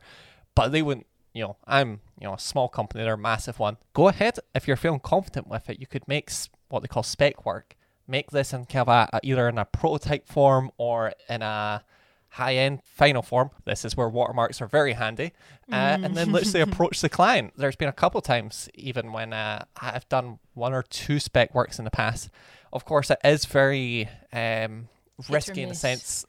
but 0.55 0.73
they 0.73 0.81
wouldn't, 0.81 1.07
you 1.35 1.43
know, 1.43 1.57
I'm, 1.67 2.01
you 2.19 2.27
know, 2.27 2.33
a 2.33 2.39
small 2.39 2.71
company, 2.71 3.05
they're 3.05 3.13
a 3.13 3.19
massive 3.19 3.59
one. 3.59 3.77
Go 3.93 4.09
ahead, 4.09 4.39
if 4.55 4.67
you're 4.67 4.79
feeling 4.79 4.99
confident 4.99 5.47
with 5.47 5.69
it, 5.69 5.79
you 5.79 5.87
could 5.87 6.09
make 6.09 6.31
what 6.71 6.81
they 6.81 6.89
call 6.89 7.03
spec 7.03 7.45
work. 7.45 7.77
Make 8.09 8.31
this 8.31 8.55
in 8.55 8.65
kind 8.65 8.89
of 8.89 8.89
a, 8.89 9.09
a, 9.13 9.21
either 9.23 9.47
in 9.47 9.59
a 9.59 9.67
prototype 9.67 10.27
form 10.27 10.71
or 10.79 11.13
in 11.29 11.43
a 11.43 11.85
high 12.31 12.55
end 12.55 12.81
final 12.85 13.23
form. 13.23 13.51
This 13.65 13.85
is 13.85 13.97
where 13.97 14.09
watermarks 14.09 14.61
are 14.61 14.67
very 14.67 14.95
handy. 14.95 15.33
Uh, 15.71 15.97
mm. 15.97 16.05
And 16.05 16.17
then 16.17 16.33
literally 16.33 16.61
approach 16.71 17.01
the 17.01 17.09
client. 17.09 17.53
There's 17.57 17.77
been 17.77 17.89
a 17.89 17.93
couple 17.93 18.21
times, 18.21 18.69
even 18.75 19.13
when 19.13 19.33
uh, 19.33 19.65
I've 19.81 20.09
done 20.09 20.39
one 20.55 20.73
or 20.73 20.83
two 20.83 21.21
spec 21.21 21.55
works 21.55 21.79
in 21.79 21.85
the 21.85 21.91
past. 21.91 22.31
Of 22.73 22.85
course, 22.85 23.11
it 23.11 23.19
is 23.25 23.45
very 23.45 24.09
um, 24.33 24.89
risky 25.29 25.63
in 25.63 25.69
the 25.69 25.75
sense 25.75 26.25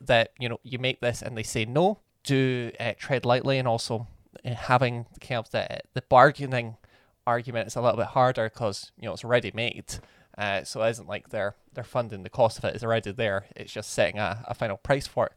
that 0.00 0.30
you 0.38 0.48
know 0.48 0.58
you 0.62 0.78
make 0.78 1.00
this 1.00 1.22
and 1.22 1.36
they 1.36 1.42
say 1.42 1.64
no. 1.64 2.00
Do 2.24 2.72
uh, 2.80 2.92
tread 2.98 3.24
lightly, 3.24 3.58
and 3.58 3.68
also 3.68 4.08
uh, 4.44 4.54
having 4.54 5.06
kind 5.20 5.38
of 5.38 5.50
the 5.50 5.80
the 5.92 6.02
bargaining 6.02 6.76
argument 7.26 7.68
is 7.68 7.76
a 7.76 7.80
little 7.80 7.98
bit 7.98 8.06
harder 8.06 8.48
because 8.48 8.92
you 8.98 9.06
know 9.06 9.12
it's 9.12 9.24
already 9.24 9.52
made. 9.54 9.84
Uh, 10.36 10.64
so 10.64 10.82
it 10.82 10.90
isn't 10.90 11.06
like 11.06 11.28
they're 11.28 11.54
they're 11.74 11.84
funding 11.84 12.24
the 12.24 12.30
cost 12.30 12.58
of 12.58 12.64
it; 12.64 12.74
it's 12.74 12.82
already 12.82 13.12
there. 13.12 13.44
It's 13.54 13.72
just 13.72 13.92
setting 13.92 14.18
a, 14.18 14.42
a 14.48 14.54
final 14.54 14.78
price 14.78 15.06
for 15.06 15.26
it 15.26 15.32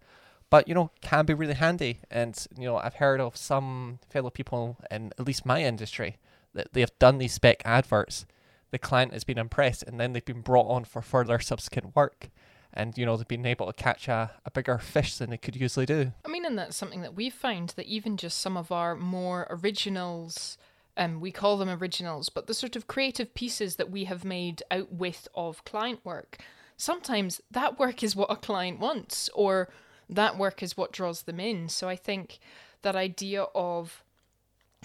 but 0.49 0.67
you 0.67 0.73
know 0.73 0.91
can 1.01 1.25
be 1.25 1.33
really 1.33 1.53
handy. 1.53 1.99
And 2.09 2.37
you 2.57 2.65
know 2.65 2.77
i've 2.77 2.95
heard 2.95 3.19
of 3.19 3.37
some 3.37 3.99
fellow 4.09 4.29
people 4.29 4.77
in 4.89 5.11
at 5.17 5.25
least 5.25 5.45
my 5.45 5.63
industry 5.63 6.17
that 6.53 6.73
they 6.73 6.81
have 6.81 6.97
done 6.99 7.17
these 7.17 7.33
spec 7.33 7.61
adverts. 7.65 8.25
The 8.71 8.79
client 8.79 9.13
has 9.13 9.23
been 9.23 9.37
impressed 9.37 9.83
and 9.83 9.99
then 9.99 10.13
they've 10.13 10.25
been 10.25 10.41
brought 10.41 10.67
on 10.67 10.83
for 10.83 11.01
further 11.01 11.39
subsequent 11.39 11.95
work. 11.95 12.29
And 12.73 12.97
you 12.97 13.05
know 13.05 13.17
they've 13.17 13.27
been 13.27 13.45
able 13.45 13.67
to 13.67 13.73
catch 13.73 14.07
a, 14.07 14.31
a 14.45 14.51
bigger 14.51 14.77
fish 14.77 15.17
than 15.17 15.29
they 15.29 15.37
could 15.37 15.55
usually 15.55 15.85
do. 15.85 16.11
I 16.25 16.29
mean 16.29 16.45
and 16.45 16.57
that's 16.57 16.77
something 16.77 17.01
that 17.01 17.15
we've 17.15 17.33
found 17.33 17.69
that 17.75 17.85
even 17.85 18.17
just 18.17 18.39
some 18.39 18.57
of 18.57 18.71
our 18.71 18.95
more 18.95 19.47
originals 19.49 20.57
um, 20.97 21.19
we 21.19 21.31
call 21.31 21.57
them 21.57 21.69
originals 21.69 22.29
but 22.29 22.47
the 22.47 22.55
sort 22.55 22.75
of 22.75 22.87
creative 22.87 23.33
pieces 23.35 23.75
that 23.75 23.91
we 23.91 24.05
have 24.05 24.25
made 24.25 24.63
out 24.71 24.91
with 24.91 25.27
of 25.35 25.63
client 25.63 25.99
work 26.03 26.39
sometimes 26.75 27.39
that 27.51 27.77
work 27.77 28.01
is 28.03 28.15
what 28.15 28.31
a 28.31 28.35
client 28.35 28.79
wants 28.79 29.29
or 29.35 29.69
that 30.09 30.37
work 30.37 30.63
is 30.63 30.77
what 30.77 30.91
draws 30.91 31.23
them 31.23 31.39
in. 31.39 31.69
So 31.69 31.89
I 31.89 31.95
think 31.95 32.39
that 32.81 32.95
idea 32.95 33.43
of 33.55 34.03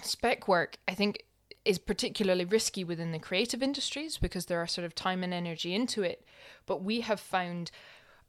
spec 0.01 0.47
work, 0.47 0.77
I 0.87 0.93
think, 0.93 1.23
is 1.65 1.77
particularly 1.77 2.45
risky 2.45 2.83
within 2.83 3.11
the 3.11 3.19
creative 3.19 3.63
industries 3.63 4.17
because 4.17 4.47
there 4.47 4.61
are 4.61 4.67
sort 4.67 4.85
of 4.85 4.95
time 4.95 5.23
and 5.23 5.33
energy 5.33 5.73
into 5.73 6.03
it. 6.03 6.25
But 6.65 6.83
we 6.83 7.01
have 7.01 7.19
found 7.19 7.71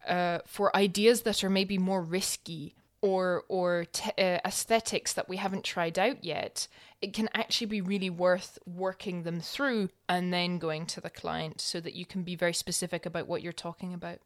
uh, 0.07 0.39
for 0.47 0.75
ideas 0.77 1.23
that 1.23 1.43
are 1.43 1.51
maybe 1.51 1.79
more 1.79 2.03
risky 2.03 2.75
or 3.01 3.45
or 3.49 3.85
uh, 4.17 4.39
aesthetics 4.47 5.13
that 5.13 5.29
we 5.29 5.37
haven't 5.37 5.65
tried 5.65 5.99
out 5.99 6.25
yet, 6.25 6.69
it 7.03 7.13
can 7.13 7.29
actually 7.35 7.67
be 7.67 7.81
really 7.81 8.09
worth 8.09 8.59
working 8.65 9.25
them 9.25 9.41
through 9.41 9.91
and 10.09 10.33
then 10.33 10.59
going 10.59 10.87
to 10.87 11.01
the 11.01 11.11
client 11.11 11.61
so 11.61 11.81
that 11.81 11.95
you 11.95 12.07
can 12.07 12.23
be 12.23 12.35
very 12.35 12.55
specific 12.55 13.05
about 13.05 13.27
what 13.27 13.43
you're 13.43 13.53
talking 13.53 13.93
about. 13.93 14.21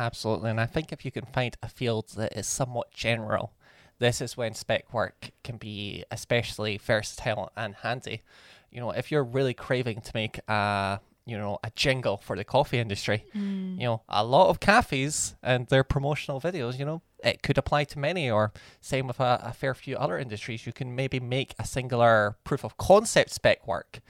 Absolutely. 0.00 0.48
And 0.48 0.58
I 0.58 0.64
think 0.64 0.92
if 0.92 1.04
you 1.04 1.10
can 1.10 1.26
find 1.26 1.54
a 1.62 1.68
field 1.68 2.08
that 2.16 2.32
is 2.34 2.46
somewhat 2.46 2.90
general, 2.90 3.52
this 3.98 4.22
is 4.22 4.34
when 4.34 4.54
spec 4.54 4.94
work 4.94 5.30
can 5.44 5.58
be 5.58 6.04
especially 6.10 6.78
versatile 6.78 7.52
and 7.54 7.74
handy. 7.74 8.22
You 8.70 8.80
know, 8.80 8.92
if 8.92 9.12
you're 9.12 9.22
really 9.22 9.52
craving 9.52 10.00
to 10.00 10.10
make 10.14 10.40
a 10.48 11.00
you 11.26 11.36
know 11.36 11.58
a 11.62 11.70
jingle 11.76 12.16
for 12.16 12.34
the 12.34 12.44
coffee 12.44 12.78
industry, 12.78 13.26
mm. 13.36 13.78
you 13.78 13.84
know, 13.84 14.00
a 14.08 14.24
lot 14.24 14.48
of 14.48 14.58
cafes 14.58 15.34
and 15.42 15.66
their 15.66 15.84
promotional 15.84 16.40
videos, 16.40 16.78
you 16.78 16.86
know, 16.86 17.02
it 17.22 17.42
could 17.42 17.58
apply 17.58 17.84
to 17.84 17.98
many 17.98 18.30
or 18.30 18.52
same 18.80 19.06
with 19.06 19.20
a, 19.20 19.38
a 19.44 19.52
fair 19.52 19.74
few 19.74 19.98
other 19.98 20.16
industries. 20.16 20.64
You 20.64 20.72
can 20.72 20.96
maybe 20.96 21.20
make 21.20 21.54
a 21.58 21.66
singular 21.66 22.38
proof 22.42 22.64
of 22.64 22.78
concept 22.78 23.32
spec 23.32 23.66
work 23.66 24.00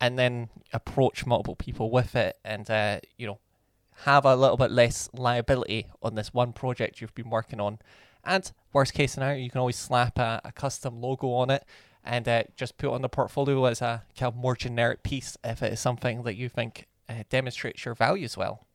and 0.00 0.18
then 0.18 0.48
approach 0.72 1.24
multiple 1.24 1.54
people 1.54 1.90
with 1.90 2.16
it 2.16 2.36
and 2.44 2.68
uh, 2.68 2.98
you 3.16 3.28
know 3.28 3.38
have 4.04 4.24
a 4.24 4.36
little 4.36 4.56
bit 4.56 4.70
less 4.70 5.08
liability 5.12 5.86
on 6.02 6.14
this 6.14 6.34
one 6.34 6.52
project 6.52 7.00
you've 7.00 7.14
been 7.14 7.30
working 7.30 7.60
on. 7.60 7.78
And 8.24 8.50
worst 8.72 8.92
case 8.92 9.12
scenario, 9.12 9.42
you 9.42 9.50
can 9.50 9.60
always 9.60 9.76
slap 9.76 10.18
a, 10.18 10.40
a 10.44 10.52
custom 10.52 11.00
logo 11.00 11.32
on 11.32 11.50
it 11.50 11.64
and 12.04 12.28
uh, 12.28 12.44
just 12.56 12.78
put 12.78 12.90
on 12.90 13.02
the 13.02 13.08
portfolio 13.08 13.64
as 13.64 13.82
a 13.82 14.04
kind 14.18 14.32
of 14.32 14.36
more 14.36 14.54
generic 14.54 15.02
piece 15.02 15.36
if 15.42 15.62
it 15.62 15.72
is 15.72 15.80
something 15.80 16.22
that 16.22 16.36
you 16.36 16.48
think 16.48 16.86
uh, 17.08 17.24
demonstrates 17.28 17.84
your 17.84 17.94
values 17.94 18.36
well. 18.36 18.66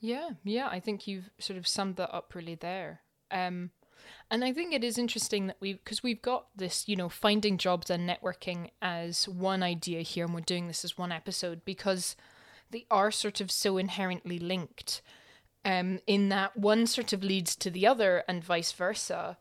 Yeah, 0.00 0.30
yeah, 0.44 0.68
I 0.68 0.78
think 0.78 1.06
you've 1.06 1.30
sort 1.38 1.58
of 1.58 1.66
summed 1.66 1.96
that 1.96 2.14
up 2.14 2.34
really 2.34 2.54
there. 2.54 3.00
Um, 3.30 3.70
and 4.30 4.44
I 4.44 4.52
think 4.52 4.72
it 4.72 4.84
is 4.84 4.98
interesting 4.98 5.48
that 5.48 5.56
we, 5.60 5.74
because 5.74 6.02
we've 6.02 6.22
got 6.22 6.46
this, 6.54 6.86
you 6.86 6.96
know, 6.96 7.08
finding 7.08 7.58
jobs 7.58 7.90
and 7.90 8.08
networking 8.08 8.70
as 8.80 9.28
one 9.28 9.62
idea 9.62 10.02
here, 10.02 10.26
and 10.26 10.34
we're 10.34 10.40
doing 10.40 10.68
this 10.68 10.84
as 10.84 10.96
one 10.96 11.12
episode 11.12 11.64
because 11.64 12.14
they 12.70 12.86
are 12.90 13.10
sort 13.10 13.40
of 13.40 13.50
so 13.50 13.78
inherently 13.78 14.38
linked 14.38 15.02
um, 15.64 16.00
in 16.06 16.28
that 16.28 16.56
one 16.56 16.86
sort 16.86 17.12
of 17.12 17.22
leads 17.22 17.56
to 17.56 17.70
the 17.70 17.86
other 17.86 18.24
and 18.28 18.42
vice 18.42 18.72
versa. 18.72 19.36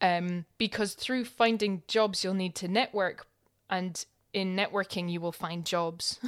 Um, 0.00 0.46
because 0.58 0.94
through 0.94 1.26
finding 1.26 1.82
jobs, 1.86 2.24
you'll 2.24 2.34
need 2.34 2.56
to 2.56 2.66
network, 2.66 3.26
and 3.70 4.04
in 4.32 4.56
networking, 4.56 5.08
you 5.08 5.20
will 5.20 5.30
find 5.30 5.64
jobs. 5.64 6.18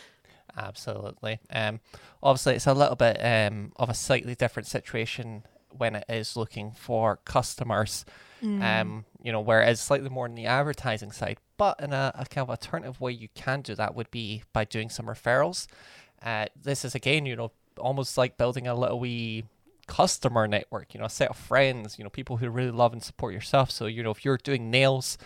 Absolutely. 0.56 1.40
Um, 1.50 1.80
obviously, 2.22 2.54
it's 2.54 2.66
a 2.68 2.74
little 2.74 2.94
bit 2.94 3.16
um, 3.20 3.72
of 3.74 3.90
a 3.90 3.94
slightly 3.94 4.36
different 4.36 4.68
situation 4.68 5.42
when 5.78 5.96
it 5.96 6.04
is 6.08 6.36
looking 6.36 6.72
for 6.72 7.20
customers. 7.24 8.04
Mm. 8.42 8.62
Um, 8.62 9.04
you 9.22 9.32
know, 9.32 9.40
whereas 9.40 9.80
slightly 9.80 10.08
more 10.08 10.26
on 10.26 10.34
the 10.34 10.46
advertising 10.46 11.10
side. 11.12 11.38
But 11.56 11.80
in 11.80 11.92
a, 11.92 12.12
a 12.14 12.24
kind 12.26 12.44
of 12.44 12.50
alternative 12.50 13.00
way 13.00 13.12
you 13.12 13.28
can 13.34 13.62
do 13.62 13.74
that 13.74 13.94
would 13.96 14.10
be 14.10 14.44
by 14.52 14.64
doing 14.64 14.90
some 14.90 15.06
referrals. 15.06 15.66
Uh, 16.22 16.46
this 16.60 16.84
is 16.84 16.94
again, 16.94 17.26
you 17.26 17.34
know, 17.34 17.52
almost 17.78 18.16
like 18.16 18.36
building 18.36 18.66
a 18.66 18.74
little 18.74 19.00
wee 19.00 19.44
customer 19.88 20.46
network, 20.46 20.94
you 20.94 21.00
know, 21.00 21.06
a 21.06 21.10
set 21.10 21.30
of 21.30 21.36
friends, 21.36 21.98
you 21.98 22.04
know, 22.04 22.10
people 22.10 22.36
who 22.36 22.48
really 22.48 22.70
love 22.70 22.92
and 22.92 23.02
support 23.02 23.32
your 23.32 23.40
stuff. 23.40 23.70
So, 23.70 23.86
you 23.86 24.02
know, 24.02 24.10
if 24.10 24.24
you're 24.24 24.36
doing 24.36 24.70
nails, 24.70 25.18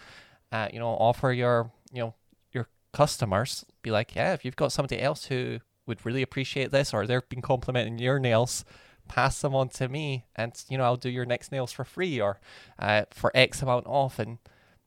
uh, 0.51 0.69
you 0.73 0.79
know, 0.79 0.89
offer 0.89 1.33
your, 1.33 1.71
you 1.93 2.01
know, 2.01 2.15
your 2.53 2.69
customers, 2.93 3.65
be 3.83 3.91
like, 3.91 4.15
yeah, 4.15 4.33
if 4.33 4.45
you've 4.45 4.57
got 4.57 4.73
somebody 4.73 5.01
else 5.01 5.27
who 5.27 5.59
would 5.87 6.07
really 6.07 6.23
appreciate 6.23 6.71
this 6.71 6.95
or 6.95 7.07
they've 7.07 7.29
been 7.29 7.43
complimenting 7.43 7.99
your 7.99 8.19
nails, 8.19 8.65
pass 9.14 9.40
them 9.40 9.54
on 9.54 9.69
to 9.69 9.88
me 9.88 10.25
and, 10.37 10.52
you 10.69 10.78
know, 10.78 10.85
I'll 10.85 10.97
do 10.97 11.11
your 11.11 11.26
next 11.26 11.52
nails 11.52 11.73
for 11.73 11.85
free 11.85 12.21
or 12.21 12.40
uh, 12.78 13.04
for 13.11 13.31
X 13.35 13.62
amount 13.62 13.87
off. 13.87 14.19
And, 14.19 14.38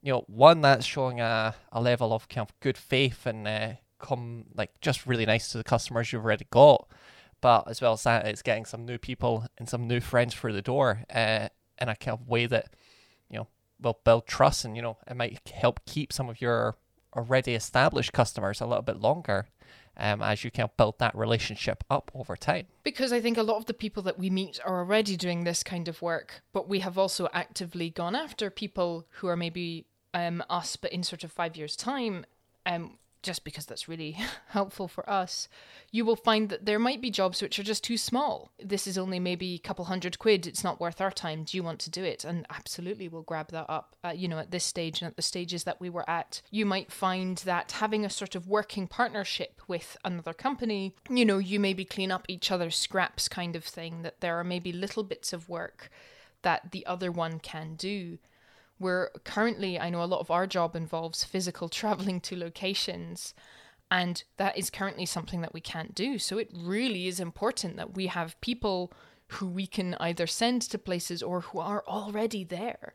you 0.02 0.12
know, 0.12 0.24
one 0.28 0.62
that's 0.62 0.86
showing 0.86 1.20
a, 1.20 1.56
a 1.72 1.82
level 1.82 2.14
of 2.14 2.28
kind 2.28 2.48
of 2.48 2.60
good 2.60 2.78
faith 2.78 3.26
and 3.26 3.48
uh, 3.48 3.74
come 4.00 4.46
like 4.56 4.72
just 4.82 5.06
really 5.06 5.26
nice 5.26 5.50
to 5.50 5.58
the 5.58 5.64
customers 5.64 6.12
you've 6.12 6.26
already 6.26 6.48
got 6.50 6.88
but 7.46 7.70
as 7.70 7.80
well 7.80 7.94
as 7.94 8.02
that, 8.02 8.26
it's 8.26 8.42
getting 8.42 8.66
some 8.66 8.88
new 8.88 8.98
people 8.98 9.46
and 9.60 9.70
some 9.70 9.88
new 9.88 10.00
friends 10.00 10.34
through 10.34 10.54
the 10.54 10.64
door 10.64 11.04
uh, 11.14 11.50
in 11.80 11.90
a 11.90 11.96
kind 11.96 12.18
of 12.20 12.28
way 12.28 12.48
that 12.48 12.74
you 13.30 13.38
know 13.38 13.48
will 13.80 14.00
build 14.04 14.26
trust, 14.26 14.66
and 14.66 14.76
you 14.76 14.82
know 14.82 14.98
it 15.08 15.16
might 15.16 15.48
help 15.50 15.80
keep 15.86 16.12
some 16.12 16.28
of 16.28 16.42
your 16.42 16.76
already 17.16 17.54
established 17.54 18.14
customers 18.14 18.62
a 18.62 18.66
little 18.66 18.84
bit 18.84 19.00
longer. 19.00 19.48
Um, 19.98 20.22
as 20.22 20.44
you 20.44 20.52
can 20.52 20.70
build 20.76 21.00
that 21.00 21.16
relationship 21.16 21.82
up 21.90 22.12
over 22.14 22.36
time. 22.36 22.68
Because 22.84 23.14
I 23.14 23.22
think 23.22 23.38
a 23.38 23.44
lot 23.44 23.56
of 23.56 23.66
the 23.66 23.74
people 23.74 24.04
that 24.04 24.20
we 24.20 24.30
meet 24.30 24.60
are 24.66 24.80
already 24.80 25.16
doing 25.16 25.46
this 25.46 25.64
kind 25.64 25.88
of 25.88 26.02
work, 26.02 26.42
but 26.52 26.68
we 26.68 26.80
have 26.82 26.98
also 26.98 27.30
actively 27.32 27.92
gone 27.92 28.14
after 28.14 28.50
people 28.50 29.06
who 29.12 29.28
are 29.28 29.38
maybe 29.38 29.86
um, 30.14 30.44
us, 30.50 30.76
but 30.76 30.92
in 30.92 31.02
sort 31.02 31.24
of 31.24 31.32
five 31.32 31.56
years' 31.56 31.78
time, 31.78 32.26
um, 32.66 32.98
just 33.26 33.44
because 33.44 33.66
that's 33.66 33.90
really 33.90 34.18
helpful 34.50 34.88
for 34.88 35.10
us, 35.10 35.50
you 35.92 36.06
will 36.06 36.16
find 36.16 36.50
that 36.50 36.66
there 36.66 36.80
might 36.80 37.02
be 37.02 37.10
jobs 37.10 37.42
which 37.42 37.58
are 37.58 37.64
just 37.64 37.84
too 37.84 37.98
small. 37.98 38.52
This 38.64 38.86
is 38.86 38.98
only 38.98 39.20
maybe 39.20 39.56
a 39.56 39.68
couple 39.68 39.86
hundred 39.86 40.20
quid. 40.20 40.46
It's 40.46 40.64
not 40.64 40.80
worth 40.80 41.02
our 41.02 41.12
time. 41.12 41.44
Do 41.44 41.58
you 41.58 41.64
want 41.64 41.80
to 41.80 41.90
do 41.90 42.04
it? 42.04 42.24
And 42.24 42.46
absolutely, 42.50 43.08
we'll 43.08 43.24
grab 43.24 43.50
that 43.52 43.66
up. 43.68 43.96
Uh, 44.04 44.14
you 44.16 44.28
know, 44.28 44.38
at 44.38 44.52
this 44.52 44.64
stage 44.64 45.02
and 45.02 45.10
at 45.10 45.16
the 45.16 45.22
stages 45.22 45.64
that 45.64 45.82
we 45.82 45.90
were 45.90 46.10
at, 46.10 46.42
you 46.52 46.66
might 46.66 46.92
find 46.92 47.38
that 47.40 47.74
having 47.74 48.06
a 48.06 48.10
sort 48.10 48.36
of 48.36 48.48
working 48.48 48.88
partnership 48.88 49.62
with 49.68 49.98
another 50.06 50.34
company, 50.34 50.94
you 51.10 51.26
know, 51.26 51.40
you 51.40 51.60
maybe 51.60 51.84
clean 51.84 52.12
up 52.12 52.26
each 52.28 52.52
other's 52.52 52.76
scraps 52.76 53.28
kind 53.28 53.56
of 53.56 53.64
thing, 53.64 54.04
that 54.04 54.22
there 54.22 54.40
are 54.40 54.44
maybe 54.44 54.72
little 54.72 55.04
bits 55.04 55.34
of 55.34 55.50
work 55.50 55.90
that 56.44 56.72
the 56.72 56.86
other 56.86 57.12
one 57.12 57.40
can 57.40 57.74
do 57.74 58.20
we're 58.80 59.10
currently, 59.24 59.80
I 59.80 59.90
know 59.90 60.04
a 60.04 60.06
lot 60.06 60.20
of 60.20 60.32
our 60.32 60.48
job 60.48 60.76
involves 60.76 61.24
physical 61.24 61.70
traveling 61.82 62.20
to 62.22 62.36
locations, 62.36 63.34
and 63.92 64.24
that 64.38 64.58
is 64.58 64.70
currently 64.70 65.06
something 65.06 65.42
that 65.42 65.54
we 65.54 65.62
can't 65.62 65.94
do. 65.94 66.18
So 66.18 66.38
it 66.38 66.50
really 66.54 67.08
is 67.08 67.20
important 67.20 67.78
that 67.78 67.96
we 67.96 68.08
have 68.08 68.40
people 68.42 68.92
who 69.28 69.48
we 69.48 69.68
can 69.68 69.96
either 70.00 70.28
send 70.28 70.62
to 70.62 70.78
places 70.78 71.24
or 71.24 71.42
who 71.42 71.60
are 71.60 71.84
already 71.88 72.44
there. 72.44 72.94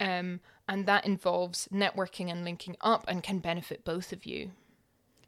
Um, 0.00 0.40
and 0.68 0.86
that 0.86 1.06
involves 1.06 1.68
networking 1.72 2.30
and 2.30 2.44
linking 2.44 2.76
up 2.80 3.04
and 3.06 3.22
can 3.22 3.38
benefit 3.38 3.84
both 3.84 4.12
of 4.12 4.26
you. 4.26 4.52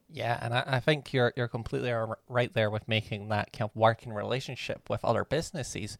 Yeah, 0.08 0.38
and 0.40 0.54
I, 0.54 0.64
I 0.66 0.80
think 0.80 1.12
you're 1.12 1.32
you're 1.36 1.48
completely 1.48 1.92
right 2.28 2.52
there 2.52 2.70
with 2.70 2.86
making 2.86 3.28
that 3.28 3.52
kind 3.52 3.68
of 3.68 3.76
working 3.76 4.12
relationship 4.12 4.88
with 4.88 5.04
other 5.04 5.24
businesses. 5.24 5.98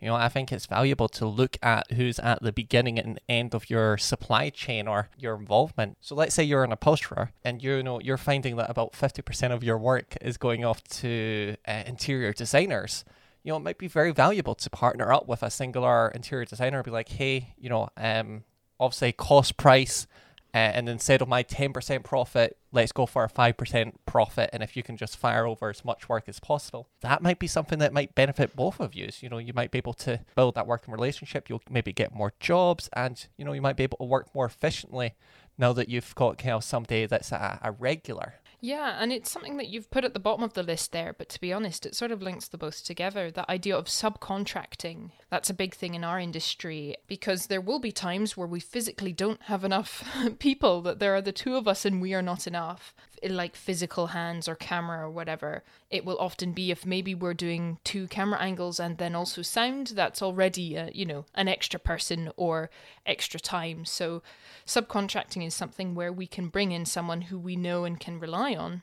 You 0.00 0.06
know, 0.06 0.14
I 0.14 0.28
think 0.28 0.52
it's 0.52 0.66
valuable 0.66 1.08
to 1.08 1.26
look 1.26 1.56
at 1.60 1.90
who's 1.92 2.20
at 2.20 2.40
the 2.40 2.52
beginning 2.52 3.00
and 3.00 3.20
end 3.28 3.52
of 3.54 3.68
your 3.68 3.98
supply 3.98 4.50
chain 4.50 4.86
or 4.86 5.08
your 5.18 5.34
involvement. 5.34 5.96
So 6.00 6.14
let's 6.14 6.36
say 6.36 6.44
you're 6.44 6.62
an 6.62 6.70
upholsterer 6.70 7.32
and 7.44 7.60
you 7.60 7.82
know 7.82 8.00
you're 8.00 8.16
finding 8.16 8.54
that 8.56 8.70
about 8.70 8.92
50% 8.92 9.50
of 9.50 9.64
your 9.64 9.76
work 9.76 10.16
is 10.20 10.36
going 10.36 10.64
off 10.64 10.84
to 10.84 11.56
uh, 11.66 11.82
interior 11.84 12.32
designers. 12.32 13.04
You 13.42 13.52
know, 13.52 13.56
it 13.56 13.64
might 13.64 13.78
be 13.78 13.88
very 13.88 14.12
valuable 14.12 14.54
to 14.54 14.70
partner 14.70 15.12
up 15.12 15.26
with 15.26 15.42
a 15.42 15.50
singular 15.50 16.08
interior 16.14 16.44
designer 16.44 16.78
and 16.78 16.84
be 16.84 16.92
like, 16.92 17.08
hey, 17.08 17.54
you 17.58 17.68
know, 17.68 17.88
um, 17.96 18.44
obviously 18.78 19.10
cost 19.12 19.56
price 19.56 20.06
uh, 20.54 20.56
and 20.58 20.88
instead 20.88 21.20
of 21.20 21.28
my 21.28 21.42
10% 21.42 22.04
profit, 22.04 22.56
let's 22.72 22.92
go 22.92 23.04
for 23.04 23.22
a 23.22 23.28
5% 23.28 23.92
profit. 24.06 24.48
And 24.52 24.62
if 24.62 24.76
you 24.76 24.82
can 24.82 24.96
just 24.96 25.16
fire 25.16 25.46
over 25.46 25.68
as 25.68 25.84
much 25.84 26.08
work 26.08 26.24
as 26.26 26.40
possible, 26.40 26.88
that 27.02 27.22
might 27.22 27.38
be 27.38 27.46
something 27.46 27.78
that 27.80 27.92
might 27.92 28.14
benefit 28.14 28.56
both 28.56 28.80
of 28.80 28.94
you. 28.94 29.10
So, 29.10 29.18
you 29.22 29.28
know, 29.28 29.38
you 29.38 29.52
might 29.52 29.70
be 29.70 29.78
able 29.78 29.94
to 29.94 30.20
build 30.34 30.54
that 30.54 30.66
working 30.66 30.92
relationship. 30.92 31.50
You'll 31.50 31.62
maybe 31.68 31.92
get 31.92 32.14
more 32.14 32.32
jobs 32.40 32.88
and, 32.94 33.26
you 33.36 33.44
know, 33.44 33.52
you 33.52 33.60
might 33.60 33.76
be 33.76 33.82
able 33.82 33.98
to 33.98 34.04
work 34.04 34.34
more 34.34 34.46
efficiently 34.46 35.14
now 35.58 35.72
that 35.74 35.88
you've 35.88 36.14
got 36.14 36.38
kind 36.38 36.54
of 36.54 36.64
somebody 36.64 37.04
that's 37.04 37.30
a, 37.32 37.58
a 37.62 37.72
regular. 37.72 38.34
Yeah, 38.60 38.96
and 38.98 39.12
it's 39.12 39.30
something 39.30 39.56
that 39.58 39.68
you've 39.68 39.90
put 39.90 40.04
at 40.04 40.14
the 40.14 40.20
bottom 40.20 40.42
of 40.42 40.54
the 40.54 40.62
list 40.62 40.90
there, 40.90 41.14
but 41.16 41.28
to 41.28 41.40
be 41.40 41.52
honest, 41.52 41.86
it 41.86 41.94
sort 41.94 42.10
of 42.10 42.22
links 42.22 42.48
the 42.48 42.58
both 42.58 42.84
together. 42.84 43.30
That 43.30 43.48
idea 43.48 43.76
of 43.76 43.86
subcontracting, 43.86 45.12
that's 45.30 45.50
a 45.50 45.54
big 45.54 45.74
thing 45.74 45.94
in 45.94 46.02
our 46.02 46.18
industry 46.18 46.96
because 47.06 47.46
there 47.46 47.60
will 47.60 47.78
be 47.78 47.92
times 47.92 48.36
where 48.36 48.48
we 48.48 48.60
physically 48.60 49.12
don't 49.12 49.42
have 49.42 49.64
enough 49.64 50.02
people, 50.38 50.82
that 50.82 50.98
there 50.98 51.14
are 51.14 51.22
the 51.22 51.32
two 51.32 51.54
of 51.54 51.68
us 51.68 51.84
and 51.84 52.02
we 52.02 52.14
are 52.14 52.22
not 52.22 52.46
enough 52.46 52.94
like 53.28 53.56
physical 53.56 54.08
hands 54.08 54.48
or 54.48 54.54
camera 54.54 55.06
or 55.06 55.10
whatever. 55.10 55.62
It 55.90 56.04
will 56.04 56.18
often 56.18 56.52
be 56.52 56.70
if 56.70 56.86
maybe 56.86 57.14
we're 57.14 57.34
doing 57.34 57.78
two 57.84 58.06
camera 58.08 58.40
angles 58.40 58.78
and 58.78 58.98
then 58.98 59.14
also 59.14 59.42
sound, 59.42 59.88
that's 59.88 60.22
already, 60.22 60.76
a, 60.76 60.90
you 60.92 61.06
know, 61.06 61.24
an 61.34 61.48
extra 61.48 61.80
person 61.80 62.30
or 62.36 62.70
extra 63.06 63.40
time. 63.40 63.84
So 63.84 64.22
subcontracting 64.66 65.46
is 65.46 65.54
something 65.54 65.94
where 65.94 66.12
we 66.12 66.26
can 66.26 66.48
bring 66.48 66.72
in 66.72 66.84
someone 66.84 67.22
who 67.22 67.38
we 67.38 67.56
know 67.56 67.84
and 67.84 67.98
can 67.98 68.20
rely 68.20 68.54
on 68.54 68.82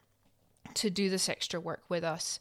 to 0.75 0.89
do 0.89 1.09
this 1.09 1.29
extra 1.29 1.59
work 1.59 1.83
with 1.89 2.03
us. 2.03 2.39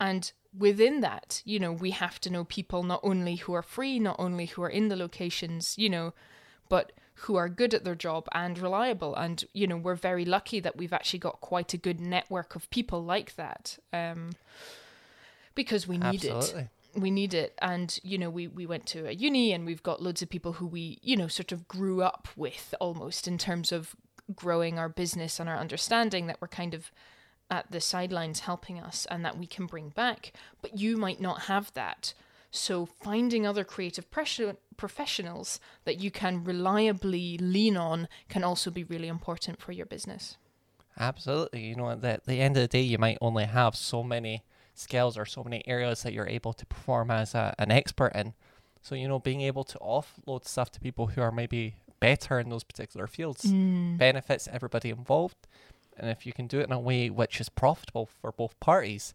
And 0.00 0.32
within 0.56 1.00
that, 1.00 1.42
you 1.44 1.58
know, 1.58 1.72
we 1.72 1.90
have 1.90 2.20
to 2.20 2.30
know 2.30 2.44
people 2.44 2.82
not 2.82 3.00
only 3.02 3.36
who 3.36 3.54
are 3.54 3.62
free, 3.62 3.98
not 3.98 4.16
only 4.18 4.46
who 4.46 4.62
are 4.62 4.70
in 4.70 4.88
the 4.88 4.96
locations, 4.96 5.76
you 5.78 5.88
know, 5.88 6.14
but 6.68 6.92
who 7.14 7.36
are 7.36 7.48
good 7.48 7.74
at 7.74 7.84
their 7.84 7.94
job 7.94 8.26
and 8.32 8.58
reliable. 8.58 9.14
And, 9.14 9.44
you 9.52 9.66
know, 9.66 9.76
we're 9.76 9.94
very 9.94 10.24
lucky 10.24 10.60
that 10.60 10.76
we've 10.76 10.92
actually 10.92 11.20
got 11.20 11.40
quite 11.40 11.72
a 11.72 11.78
good 11.78 12.00
network 12.00 12.54
of 12.56 12.68
people 12.70 13.02
like 13.02 13.36
that 13.36 13.78
um, 13.92 14.32
because 15.54 15.86
we 15.86 15.96
need 15.96 16.24
Absolutely. 16.24 16.62
it. 16.62 16.68
We 16.96 17.10
need 17.10 17.34
it. 17.34 17.54
And, 17.60 17.98
you 18.02 18.18
know, 18.18 18.30
we, 18.30 18.48
we 18.48 18.66
went 18.66 18.86
to 18.86 19.06
a 19.06 19.12
uni 19.12 19.52
and 19.52 19.64
we've 19.64 19.82
got 19.82 20.02
loads 20.02 20.22
of 20.22 20.28
people 20.28 20.54
who 20.54 20.66
we, 20.66 20.98
you 21.02 21.16
know, 21.16 21.28
sort 21.28 21.52
of 21.52 21.66
grew 21.68 22.02
up 22.02 22.28
with 22.36 22.74
almost 22.80 23.26
in 23.26 23.38
terms 23.38 23.72
of 23.72 23.96
growing 24.34 24.78
our 24.78 24.88
business 24.88 25.38
and 25.38 25.48
our 25.48 25.56
understanding 25.56 26.26
that 26.26 26.40
we're 26.40 26.48
kind 26.48 26.74
of 26.74 26.90
at 27.50 27.70
the 27.70 27.80
sidelines 27.80 28.40
helping 28.40 28.80
us 28.80 29.06
and 29.10 29.24
that 29.24 29.38
we 29.38 29.46
can 29.46 29.66
bring 29.66 29.90
back. 29.90 30.32
But 30.62 30.78
you 30.78 30.96
might 30.96 31.20
not 31.20 31.42
have 31.42 31.72
that. 31.74 32.14
So 32.56 32.86
finding 32.86 33.44
other 33.44 33.64
creative 33.64 34.06
professionals 34.12 35.58
that 35.84 35.98
you 35.98 36.12
can 36.12 36.44
reliably 36.44 37.36
lean 37.36 37.76
on 37.76 38.06
can 38.28 38.44
also 38.44 38.70
be 38.70 38.84
really 38.84 39.08
important 39.08 39.60
for 39.60 39.72
your 39.72 39.86
business. 39.86 40.36
Absolutely. 40.96 41.64
You 41.64 41.74
know, 41.74 41.90
at 41.90 42.24
the 42.24 42.34
end 42.34 42.56
of 42.56 42.62
the 42.62 42.68
day, 42.68 42.80
you 42.80 42.96
might 42.96 43.18
only 43.20 43.46
have 43.46 43.74
so 43.74 44.04
many 44.04 44.44
skills 44.72 45.18
or 45.18 45.26
so 45.26 45.42
many 45.42 45.66
areas 45.66 46.04
that 46.04 46.12
you're 46.12 46.28
able 46.28 46.52
to 46.52 46.64
perform 46.64 47.10
as 47.10 47.34
a, 47.34 47.56
an 47.58 47.72
expert 47.72 48.12
in. 48.14 48.34
So, 48.82 48.94
you 48.94 49.08
know, 49.08 49.18
being 49.18 49.40
able 49.40 49.64
to 49.64 49.78
offload 49.78 50.46
stuff 50.46 50.70
to 50.72 50.80
people 50.80 51.08
who 51.08 51.22
are 51.22 51.32
maybe 51.32 51.74
better 51.98 52.38
in 52.38 52.50
those 52.50 52.62
particular 52.62 53.08
fields 53.08 53.46
mm. 53.46 53.98
benefits 53.98 54.46
everybody 54.52 54.90
involved. 54.90 55.48
And 55.96 56.08
if 56.08 56.24
you 56.24 56.32
can 56.32 56.46
do 56.46 56.60
it 56.60 56.68
in 56.68 56.72
a 56.72 56.78
way 56.78 57.10
which 57.10 57.40
is 57.40 57.48
profitable 57.48 58.06
for 58.20 58.30
both 58.30 58.58
parties, 58.60 59.12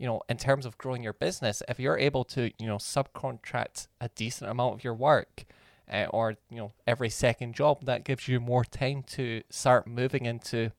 you 0.00 0.06
know, 0.06 0.22
in 0.30 0.38
terms 0.38 0.64
of 0.64 0.78
growing 0.78 1.02
your 1.02 1.12
business, 1.12 1.62
if 1.68 1.78
you're 1.78 1.98
able 1.98 2.24
to, 2.24 2.50
you 2.58 2.66
know, 2.66 2.78
subcontract 2.78 3.86
a 4.00 4.08
decent 4.08 4.50
amount 4.50 4.76
of 4.76 4.82
your 4.82 4.94
work, 4.94 5.44
uh, 5.92 6.06
or 6.08 6.36
you 6.48 6.56
know, 6.56 6.72
every 6.86 7.10
second 7.10 7.54
job, 7.54 7.84
that 7.84 8.02
gives 8.02 8.26
you 8.26 8.40
more 8.40 8.64
time 8.64 9.02
to 9.02 9.42
start 9.50 9.86
moving 9.86 10.24
into 10.24 10.72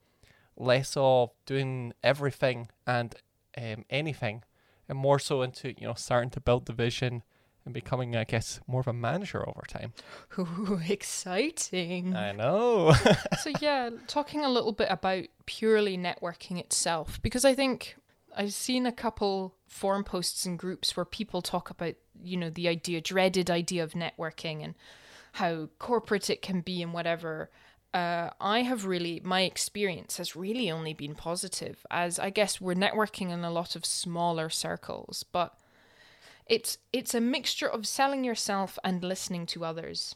less 0.58 0.96
of 0.98 1.30
doing 1.46 1.94
everything 2.04 2.70
and 2.88 3.14
um, 3.56 3.86
anything, 3.92 4.42
and 4.90 4.98
more 4.98 5.20
so 5.20 5.44
into 5.44 5.80
you 5.80 5.86
know 5.88 5.94
starting 5.94 6.32
to 6.32 6.40
build 6.40 6.66
the 6.66 6.74
vision 6.74 7.22
and 7.64 7.76
becoming, 7.76 8.16
I 8.16 8.24
guess, 8.24 8.60
more 8.66 8.82
of 8.82 8.88
a 8.88 8.94
manager 8.94 9.48
over 9.48 9.62
time. 9.68 9.94
Ooh, 10.40 10.82
exciting. 10.90 12.16
I 12.16 12.32
know. 12.32 12.94
so, 13.40 13.52
yeah, 13.60 13.92
talking 14.08 14.44
a 14.44 14.50
little 14.50 14.72
bit 14.72 14.88
about 14.90 15.26
purely 15.46 15.96
networking 15.96 16.58
itself, 16.60 17.22
because 17.22 17.46
I 17.46 17.54
think 17.54 17.98
I've 18.36 18.54
seen 18.54 18.86
a 18.86 18.92
couple 18.92 19.56
forum 19.68 20.04
posts 20.04 20.46
and 20.46 20.58
groups 20.58 20.96
where 20.96 21.06
people 21.06 21.42
talk 21.42 21.70
about, 21.70 21.96
you 22.22 22.38
know, 22.38 22.50
the 22.50 22.68
idea, 22.68 23.02
dreaded 23.02 23.50
idea 23.50 23.84
of 23.84 23.94
networking 23.94 24.64
and 24.64 24.76
how 25.34 25.70
corporate 25.80 26.30
it 26.30 26.42
can 26.42 26.62
be 26.62 26.82
and 26.82 26.94
whatever. 26.94 27.50
Uh, 27.94 28.30
I 28.40 28.62
have 28.62 28.86
really, 28.86 29.22
my 29.24 29.42
experience 29.42 30.18
has 30.18 30.36
really 30.36 30.72
only 30.72 30.94
been 30.94 31.16
positive, 31.16 31.86
as 31.92 32.20
I 32.20 32.30
guess 32.30 32.62
we're 32.62 32.74
networking 32.74 33.32
in 33.32 33.44
a 33.44 33.52
lot 33.52 33.76
of 33.76 33.86
smaller 33.86 34.50
circles, 34.50 35.24
but 35.24 35.58
it's 36.52 36.78
it's 36.92 37.14
a 37.14 37.22
mixture 37.22 37.68
of 37.68 37.88
selling 37.88 38.24
yourself 38.24 38.78
and 38.84 39.04
listening 39.04 39.46
to 39.46 39.64
others 39.64 40.16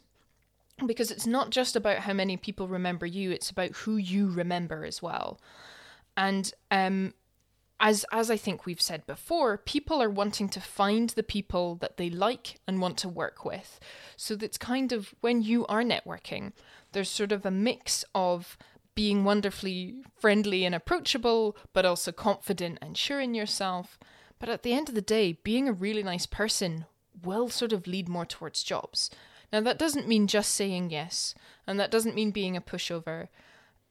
because 0.85 1.09
it's 1.09 1.25
not 1.25 1.49
just 1.49 1.75
about 1.75 1.99
how 1.99 2.11
many 2.11 2.35
people 2.35 2.67
remember 2.67 3.05
you 3.05 3.31
it's 3.31 3.49
about 3.49 3.71
who 3.71 3.95
you 3.95 4.29
remember 4.29 4.83
as 4.83 5.01
well 5.01 5.39
and 6.17 6.53
um 6.71 7.13
as 7.79 8.05
as 8.11 8.31
I 8.31 8.37
think 8.37 8.65
we've 8.65 8.81
said 8.81 9.05
before, 9.05 9.57
people 9.57 10.01
are 10.01 10.09
wanting 10.09 10.49
to 10.49 10.61
find 10.61 11.09
the 11.09 11.23
people 11.23 11.75
that 11.75 11.97
they 11.97 12.09
like 12.09 12.59
and 12.67 12.81
want 12.81 12.97
to 12.99 13.09
work 13.09 13.43
with. 13.43 13.79
So 14.15 14.35
that's 14.35 14.57
kind 14.57 14.91
of 14.91 15.13
when 15.21 15.41
you 15.41 15.65
are 15.67 15.83
networking, 15.83 16.53
there's 16.93 17.09
sort 17.09 17.31
of 17.31 17.45
a 17.45 17.51
mix 17.51 18.05
of 18.13 18.57
being 18.95 19.25
wonderfully 19.25 19.95
friendly 20.17 20.63
and 20.63 20.73
approachable, 20.73 21.57
but 21.73 21.85
also 21.85 22.11
confident 22.13 22.79
and 22.81 22.97
sure 22.97 23.19
in 23.19 23.35
yourself. 23.35 23.99
But 24.39 24.49
at 24.49 24.63
the 24.63 24.73
end 24.73 24.87
of 24.87 24.95
the 24.95 25.01
day, 25.01 25.33
being 25.43 25.67
a 25.67 25.73
really 25.73 26.03
nice 26.03 26.25
person 26.25 26.85
will 27.23 27.49
sort 27.49 27.73
of 27.73 27.87
lead 27.87 28.07
more 28.07 28.25
towards 28.25 28.63
jobs. 28.63 29.09
Now, 29.51 29.61
that 29.61 29.79
doesn't 29.79 30.07
mean 30.07 30.27
just 30.27 30.53
saying 30.53 30.89
yes, 30.89 31.35
and 31.67 31.79
that 31.79 31.91
doesn't 31.91 32.15
mean 32.15 32.31
being 32.31 32.57
a 32.57 32.61
pushover 32.61 33.27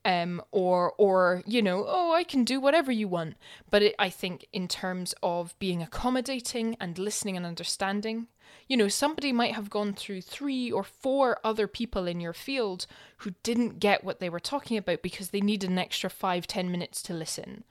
um, 0.05 0.43
or 0.51 0.93
or 0.99 1.43
you 1.47 1.63
know, 1.63 1.85
oh, 1.87 2.13
I 2.13 2.25
can 2.25 2.45
do 2.45 2.61
whatever 2.61 2.93
you 2.93 3.09
want. 3.09 3.37
But 3.71 3.83
it, 3.83 3.95
I 3.99 4.11
think 4.11 4.47
in 4.53 4.69
terms 4.69 5.15
of 5.23 5.59
being 5.59 5.83
accommodating 5.83 6.77
and 6.81 6.99
listening 6.99 7.37
and 7.37 7.47
understanding, 7.47 8.29
you 8.69 8.77
know, 8.77 8.89
somebody 8.89 9.33
might 9.33 9.55
have 9.55 9.71
gone 9.71 9.95
through 9.95 10.21
three 10.21 10.71
or 10.71 10.85
four 10.85 11.39
other 11.45 11.67
people 11.67 12.07
in 12.07 12.21
your 12.21 12.33
field 12.33 12.87
who 13.19 13.35
didn't 13.43 13.81
get 13.81 14.05
what 14.05 14.21
they 14.21 14.29
were 14.29 14.41
talking 14.41 14.77
about 14.77 15.03
because 15.03 15.31
they 15.31 15.41
needed 15.41 15.71
an 15.71 15.79
extra 15.79 16.11
five 16.11 16.47
ten 16.47 16.71
minutes 16.71 17.03
to 17.03 17.15
listen. 17.15 17.65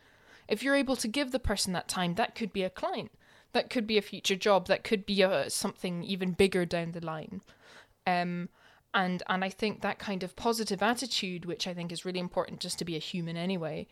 If 0.48 0.62
you're 0.62 0.76
able 0.76 0.98
to 0.98 1.08
give 1.08 1.32
the 1.32 1.39
person 1.39 1.74
that 1.74 1.88
time, 1.88 2.15
that 2.15 2.36
could 2.36 2.52
be 2.52 2.63
a 2.63 2.69
client, 2.69 3.12
that 3.54 3.69
could 3.69 3.88
be 3.88 3.98
a 3.98 4.02
future 4.02 4.36
job, 4.36 4.67
that 4.67 4.84
could 4.84 5.06
be 5.06 5.22
a, 5.22 5.50
something 5.50 6.04
even 6.04 6.32
bigger 6.32 6.65
down 6.65 6.91
the 6.91 7.06
line. 7.06 7.41
Um, 8.06 8.50
and 8.93 9.23
and 9.27 9.43
I 9.43 9.49
think 9.49 9.82
that 9.82 9.99
kind 9.99 10.23
of 10.23 10.36
positive 10.36 10.82
attitude, 10.82 11.45
which 11.45 11.67
I 11.67 11.73
think 11.73 11.91
is 11.91 12.06
really 12.06 12.19
important 12.19 12.60
just 12.60 12.79
to 12.79 12.86
be 12.86 12.95
a 12.95 12.99
human 12.99 13.38
anyway, 13.38 13.88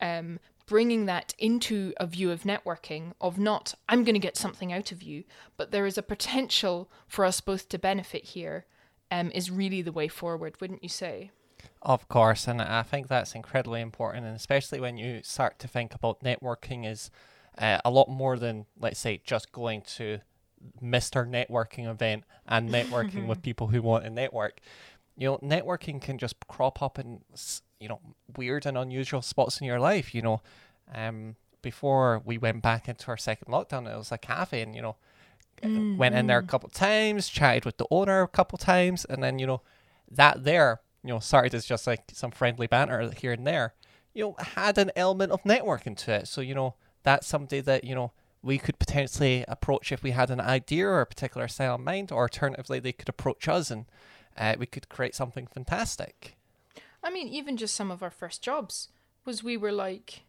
um, 0.00 0.40
bringing 0.66 1.06
that 1.06 1.34
into 1.38 1.92
a 1.98 2.06
view 2.06 2.30
of 2.30 2.42
networking 2.42 3.12
of 3.20 3.38
not 3.38 3.74
I'm 3.88 4.04
going 4.04 4.14
to 4.14 4.20
get 4.20 4.36
something 4.36 4.72
out 4.72 4.92
of 4.92 5.02
you, 5.02 5.24
but 5.56 5.70
there 5.70 5.86
is 5.86 5.98
a 5.98 6.02
potential 6.02 6.90
for 7.06 7.24
us 7.24 7.40
both 7.40 7.68
to 7.70 7.78
benefit 7.78 8.24
here, 8.24 8.66
um, 9.10 9.30
is 9.34 9.50
really 9.50 9.82
the 9.82 9.92
way 9.92 10.08
forward, 10.08 10.60
wouldn't 10.60 10.82
you 10.82 10.88
say? 10.88 11.30
Of 11.82 12.08
course, 12.08 12.46
and 12.46 12.60
I 12.60 12.82
think 12.82 13.08
that's 13.08 13.34
incredibly 13.34 13.80
important, 13.80 14.26
and 14.26 14.36
especially 14.36 14.80
when 14.80 14.96
you 14.96 15.20
start 15.22 15.58
to 15.60 15.68
think 15.68 15.94
about 15.94 16.22
networking 16.22 16.90
is 16.90 17.10
uh, 17.58 17.78
a 17.84 17.90
lot 17.90 18.08
more 18.08 18.38
than 18.38 18.66
let's 18.78 18.98
say 18.98 19.20
just 19.24 19.52
going 19.52 19.82
to 19.82 20.20
Mr. 20.82 21.28
Networking 21.28 21.88
event 21.88 22.24
and 22.46 22.70
networking 22.70 23.26
with 23.26 23.42
people 23.48 23.68
who 23.68 23.82
want 23.82 24.04
to 24.04 24.10
network. 24.10 24.60
You 25.16 25.28
know, 25.28 25.38
networking 25.38 26.00
can 26.00 26.18
just 26.18 26.36
crop 26.48 26.82
up 26.82 26.98
in 26.98 27.20
you 27.80 27.88
know 27.88 28.00
weird 28.36 28.66
and 28.66 28.76
unusual 28.76 29.22
spots 29.22 29.60
in 29.60 29.66
your 29.66 29.80
life. 29.80 30.14
You 30.14 30.22
know, 30.22 30.42
um, 30.92 31.36
before 31.62 32.22
we 32.24 32.38
went 32.38 32.62
back 32.62 32.88
into 32.88 33.08
our 33.08 33.16
second 33.16 33.52
lockdown, 33.52 33.92
it 33.92 33.96
was 33.96 34.12
a 34.12 34.18
cafe, 34.18 34.62
and 34.62 34.74
you 34.74 34.82
know, 34.82 34.96
mm-hmm. 35.62 35.96
went 35.96 36.14
in 36.14 36.26
there 36.26 36.38
a 36.38 36.42
mm. 36.42 36.48
couple 36.48 36.66
of 36.66 36.72
times, 36.72 37.28
chatted 37.28 37.64
with 37.64 37.76
the 37.76 37.86
owner 37.90 38.22
a 38.22 38.28
couple 38.28 38.56
of 38.56 38.60
times, 38.60 39.04
and 39.04 39.22
then 39.22 39.38
you 39.38 39.46
know, 39.46 39.62
that 40.10 40.44
there, 40.44 40.80
you 41.02 41.10
know, 41.10 41.20
started 41.20 41.54
as 41.54 41.64
just 41.64 41.86
like 41.86 42.02
some 42.12 42.30
friendly 42.30 42.66
banter 42.66 43.10
here 43.10 43.32
and 43.32 43.46
there. 43.46 43.74
You 44.14 44.24
know, 44.24 44.36
had 44.38 44.78
an 44.78 44.92
element 44.94 45.32
of 45.32 45.42
networking 45.42 45.96
to 45.98 46.12
it. 46.12 46.28
So 46.28 46.40
you 46.40 46.54
know, 46.54 46.74
that's 47.02 47.26
somebody 47.26 47.60
that 47.60 47.84
you 47.84 47.94
know 47.94 48.12
we 48.44 48.58
could 48.58 48.78
potentially 48.78 49.44
approach 49.48 49.90
if 49.90 50.02
we 50.02 50.10
had 50.10 50.30
an 50.30 50.40
idea 50.40 50.86
or 50.86 51.00
a 51.00 51.06
particular 51.06 51.48
style 51.48 51.76
in 51.76 51.84
mind, 51.84 52.12
or 52.12 52.22
alternatively, 52.22 52.78
they 52.78 52.92
could 52.92 53.08
approach 53.08 53.48
us 53.48 53.70
and 53.70 53.86
uh, 54.36 54.54
we 54.58 54.66
could 54.66 54.88
create 54.88 55.14
something 55.14 55.46
fantastic. 55.46 56.36
I 57.02 57.10
mean, 57.10 57.28
even 57.28 57.56
just 57.56 57.74
some 57.74 57.90
of 57.90 58.02
our 58.02 58.10
first 58.10 58.42
jobs 58.42 58.88
was 59.24 59.42
we 59.42 59.56
were 59.56 59.72
like, 59.72 60.24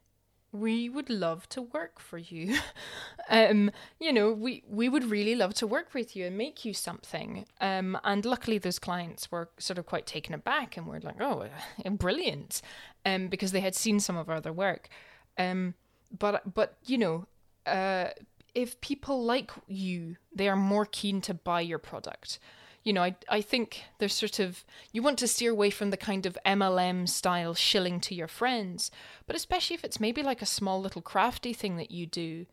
we 0.51 0.88
would 0.88 1.10
love 1.10 1.49
to 1.49 1.62
work 1.62 1.99
for 1.99 2.17
you. 2.17 2.58
um, 3.30 3.71
you 3.99 4.13
know, 4.13 4.32
we 4.32 4.63
we 4.69 4.88
would 4.88 5.04
really 5.04 5.36
love 5.36 5.54
to 5.56 5.67
work 5.67 5.93
with 5.93 6.15
you 6.15 6.25
and 6.25 6.38
make 6.38 6.63
you 6.63 6.73
something. 6.73 7.45
Um, 7.60 7.97
and 8.04 8.25
luckily, 8.25 8.58
those 8.58 8.80
clients 8.80 9.32
were 9.32 9.49
sort 9.58 9.78
of 9.78 9.86
quite 9.86 10.06
taken 10.06 10.34
aback 10.34 10.78
and 10.78 10.88
were 10.88 11.01
like, 11.01 11.19
"Oh, 11.19 11.47
brilliant," 11.91 12.62
um, 13.06 13.28
because 13.28 13.51
they 13.51 13.60
had 13.60 13.75
seen 13.75 13.99
some 13.99 14.15
of 14.15 14.30
our 14.30 14.38
other 14.38 14.54
work. 14.54 14.88
Um, 15.38 15.73
but 16.17 16.54
but 16.54 16.78
you 16.86 16.97
know, 16.97 17.28
uh, 17.65 18.10
if 18.54 18.80
people 18.82 19.23
like 19.23 19.51
you, 19.67 20.15
they 20.34 20.47
are 20.47 20.56
more 20.56 20.86
keen 20.86 21.21
to 21.21 21.34
buy 21.34 21.62
your 21.62 21.78
product. 21.78 22.39
You 22.84 22.93
know, 22.93 23.04
I, 23.04 23.15
I 23.28 23.41
think 23.41 23.84
there's 23.97 24.13
sort 24.13 24.39
of, 24.39 24.63
you 24.91 25.01
want 25.01 25.17
to 25.19 25.28
steer 25.28 25.51
away 25.51 25.71
from 25.71 25.89
the 25.89 25.97
kind 25.97 26.25
of 26.25 26.38
MLM 26.45 27.10
style 27.10 27.56
shilling 27.56 27.99
to 28.01 28.15
your 28.15 28.28
friends, 28.28 28.91
but 29.25 29.36
especially 29.36 29.73
if 29.73 29.84
it's 29.84 29.99
maybe 29.99 30.21
like 30.21 30.41
a 30.41 30.45
small 30.45 30.80
little 30.80 31.01
crafty 31.01 31.51
thing 31.51 31.78
that 31.78 31.91
you 31.91 32.06
do. 32.06 32.45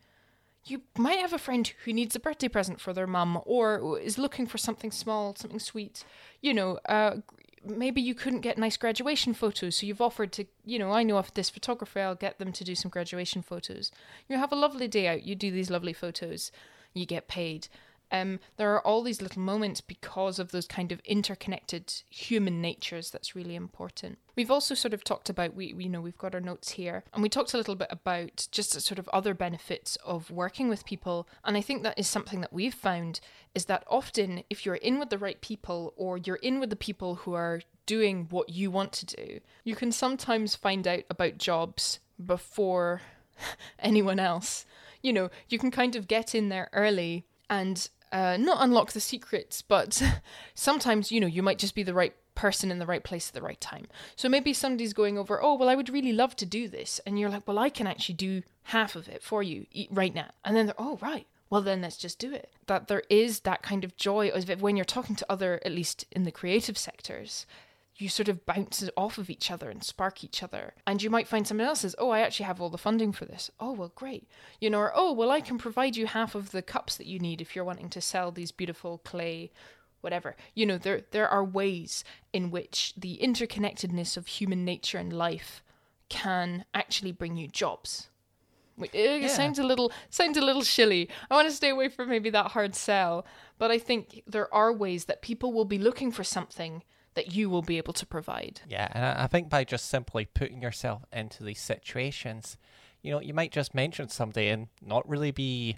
You 0.65 0.81
might 0.97 1.19
have 1.19 1.33
a 1.33 1.37
friend 1.37 1.71
who 1.83 1.93
needs 1.93 2.15
a 2.15 2.19
birthday 2.19 2.47
present 2.47 2.79
for 2.79 2.93
their 2.93 3.05
mum 3.05 3.39
or 3.45 3.99
is 3.99 4.17
looking 4.17 4.47
for 4.47 4.57
something 4.57 4.91
small, 4.91 5.35
something 5.35 5.59
sweet. 5.59 6.03
You 6.41 6.53
know, 6.53 6.79
uh, 6.87 7.17
maybe 7.65 8.01
you 8.01 8.15
couldn't 8.15 8.41
get 8.41 8.57
nice 8.57 8.77
graduation 8.77 9.33
photos, 9.33 9.77
so 9.77 9.85
you've 9.85 10.01
offered 10.01 10.31
to, 10.33 10.45
you 10.65 10.79
know, 10.79 10.91
I 10.91 11.03
know 11.03 11.17
of 11.17 11.33
this 11.33 11.49
photographer, 11.49 11.99
I'll 11.99 12.15
get 12.15 12.39
them 12.39 12.51
to 12.51 12.63
do 12.63 12.75
some 12.75 12.89
graduation 12.89 13.41
photos. 13.41 13.91
You 14.27 14.37
have 14.37 14.51
a 14.51 14.57
lovely 14.57 14.87
day 14.87 15.07
out, 15.07 15.23
you 15.23 15.35
do 15.35 15.51
these 15.51 15.69
lovely 15.69 15.93
photos, 15.93 16.51
you 16.93 17.05
get 17.05 17.27
paid. 17.27 17.67
Um, 18.13 18.39
there 18.57 18.71
are 18.75 18.85
all 18.85 19.01
these 19.01 19.23
little 19.23 19.41
moments 19.41 19.81
because 19.81 20.37
of 20.37 20.51
those 20.51 20.67
kind 20.67 20.91
of 20.91 20.99
interconnected 20.99 21.91
human 22.11 22.61
natures 22.61 23.09
that's 23.09 23.35
really 23.35 23.55
important. 23.55 24.19
We've 24.35 24.51
also 24.51 24.75
sort 24.75 24.93
of 24.93 25.03
talked 25.03 25.31
about 25.31 25.55
we, 25.55 25.73
we 25.73 25.85
you 25.85 25.89
know 25.89 25.99
we've 25.99 26.17
got 26.17 26.35
our 26.35 26.39
notes 26.39 26.71
here 26.71 27.03
and 27.11 27.23
we 27.23 27.29
talked 27.29 27.55
a 27.55 27.57
little 27.57 27.75
bit 27.75 27.87
about 27.89 28.47
just 28.51 28.79
sort 28.79 28.99
of 28.99 29.09
other 29.09 29.33
benefits 29.33 29.97
of 30.05 30.29
working 30.29 30.69
with 30.69 30.85
people 30.85 31.27
and 31.43 31.57
I 31.57 31.61
think 31.61 31.81
that 31.83 31.97
is 31.97 32.07
something 32.07 32.41
that 32.41 32.53
we've 32.53 32.73
found 32.73 33.19
is 33.55 33.65
that 33.65 33.83
often 33.87 34.43
if 34.47 34.63
you're 34.63 34.75
in 34.75 34.99
with 34.99 35.09
the 35.09 35.17
right 35.17 35.41
people 35.41 35.93
or 35.97 36.19
you're 36.19 36.35
in 36.37 36.59
with 36.59 36.69
the 36.69 36.75
people 36.75 37.15
who 37.15 37.33
are 37.33 37.61
doing 37.87 38.27
what 38.29 38.49
you 38.49 38.69
want 38.69 38.91
to 38.93 39.05
do, 39.05 39.39
you 39.63 39.75
can 39.75 39.91
sometimes 39.91 40.55
find 40.55 40.87
out 40.87 41.03
about 41.09 41.39
jobs 41.39 41.99
before 42.23 43.01
anyone 43.79 44.19
else. 44.19 44.65
You 45.01 45.13
know, 45.13 45.29
you 45.49 45.57
can 45.57 45.71
kind 45.71 45.95
of 45.95 46.07
get 46.07 46.33
in 46.35 46.49
there 46.49 46.69
early 46.73 47.25
and 47.49 47.89
uh, 48.13 48.37
not 48.37 48.59
unlock 48.61 48.91
the 48.91 48.99
secrets, 48.99 49.61
but 49.61 50.01
sometimes, 50.53 51.11
you 51.11 51.19
know, 51.19 51.27
you 51.27 51.41
might 51.43 51.57
just 51.57 51.75
be 51.75 51.83
the 51.83 51.93
right 51.93 52.13
person 52.35 52.71
in 52.71 52.79
the 52.79 52.85
right 52.85 53.03
place 53.03 53.29
at 53.29 53.33
the 53.33 53.41
right 53.41 53.59
time. 53.59 53.87
So 54.15 54.29
maybe 54.29 54.53
somebody's 54.53 54.93
going 54.93 55.17
over, 55.17 55.41
oh, 55.41 55.55
well, 55.55 55.67
I 55.67 55.75
would 55.75 55.89
really 55.89 56.13
love 56.13 56.35
to 56.37 56.45
do 56.45 56.67
this. 56.67 57.01
And 57.05 57.19
you're 57.19 57.29
like, 57.29 57.47
well, 57.47 57.59
I 57.59 57.69
can 57.69 57.87
actually 57.87 58.15
do 58.15 58.43
half 58.63 58.95
of 58.95 59.07
it 59.07 59.23
for 59.23 59.43
you 59.43 59.65
right 59.91 60.13
now. 60.13 60.29
And 60.45 60.55
then 60.55 60.67
they're, 60.67 60.75
oh, 60.77 60.97
right. 61.01 61.27
Well, 61.49 61.61
then 61.61 61.81
let's 61.81 61.97
just 61.97 62.19
do 62.19 62.33
it. 62.33 62.51
That 62.67 62.87
there 62.87 63.03
is 63.09 63.41
that 63.41 63.61
kind 63.61 63.83
of 63.83 63.97
joy 63.97 64.29
of 64.29 64.61
when 64.61 64.75
you're 64.75 64.85
talking 64.85 65.15
to 65.15 65.25
other, 65.29 65.59
at 65.65 65.71
least 65.71 66.05
in 66.11 66.23
the 66.23 66.31
creative 66.31 66.77
sectors, 66.77 67.45
you 67.97 68.09
sort 68.09 68.27
of 68.27 68.45
bounce 68.45 68.87
off 68.97 69.17
of 69.17 69.29
each 69.29 69.51
other 69.51 69.69
and 69.69 69.83
spark 69.83 70.23
each 70.23 70.41
other. 70.41 70.73
And 70.87 71.01
you 71.01 71.09
might 71.09 71.27
find 71.27 71.47
someone 71.47 71.67
else 71.67 71.81
says, 71.81 71.95
Oh, 71.99 72.09
I 72.09 72.21
actually 72.21 72.45
have 72.45 72.59
all 72.59 72.69
the 72.69 72.77
funding 72.77 73.11
for 73.11 73.25
this. 73.25 73.51
Oh, 73.59 73.71
well, 73.71 73.91
great. 73.95 74.27
You 74.59 74.69
know, 74.69 74.79
or 74.79 74.91
Oh, 74.95 75.13
well, 75.13 75.31
I 75.31 75.41
can 75.41 75.57
provide 75.57 75.95
you 75.95 76.07
half 76.07 76.35
of 76.35 76.51
the 76.51 76.61
cups 76.61 76.97
that 76.97 77.07
you 77.07 77.19
need 77.19 77.41
if 77.41 77.55
you're 77.55 77.65
wanting 77.65 77.89
to 77.89 78.01
sell 78.01 78.31
these 78.31 78.51
beautiful 78.51 78.99
clay, 78.99 79.51
whatever. 80.01 80.35
You 80.55 80.65
know, 80.65 80.77
there, 80.77 81.01
there 81.11 81.29
are 81.29 81.43
ways 81.43 82.03
in 82.31 82.49
which 82.49 82.93
the 82.97 83.19
interconnectedness 83.21 84.17
of 84.17 84.27
human 84.27 84.65
nature 84.65 84.97
and 84.97 85.13
life 85.13 85.63
can 86.09 86.65
actually 86.73 87.11
bring 87.11 87.37
you 87.37 87.47
jobs. 87.47 88.09
It 88.79 89.21
yeah. 89.21 89.27
sounds 89.27 89.59
a 89.59 89.63
little 89.63 89.91
sounds 90.09 90.35
a 90.35 90.41
little 90.41 90.63
shilly. 90.63 91.07
I 91.29 91.35
want 91.35 91.47
to 91.47 91.53
stay 91.53 91.69
away 91.69 91.89
from 91.89 92.09
maybe 92.09 92.31
that 92.31 92.51
hard 92.51 92.73
sell, 92.73 93.23
but 93.59 93.69
I 93.69 93.77
think 93.77 94.23
there 94.25 94.51
are 94.51 94.73
ways 94.73 95.05
that 95.05 95.21
people 95.21 95.53
will 95.53 95.65
be 95.65 95.77
looking 95.77 96.11
for 96.11 96.23
something 96.23 96.81
that 97.15 97.33
you 97.33 97.49
will 97.49 97.61
be 97.61 97.77
able 97.77 97.93
to 97.93 98.05
provide. 98.05 98.61
Yeah, 98.67 98.87
and 98.91 99.05
I 99.05 99.27
think 99.27 99.49
by 99.49 99.63
just 99.63 99.87
simply 99.87 100.25
putting 100.25 100.61
yourself 100.61 101.03
into 101.11 101.43
these 101.43 101.61
situations, 101.61 102.57
you 103.01 103.11
know, 103.11 103.21
you 103.21 103.33
might 103.33 103.51
just 103.51 103.75
mention 103.75 104.09
somebody 104.09 104.49
and 104.49 104.67
not 104.81 105.07
really 105.07 105.31
be, 105.31 105.77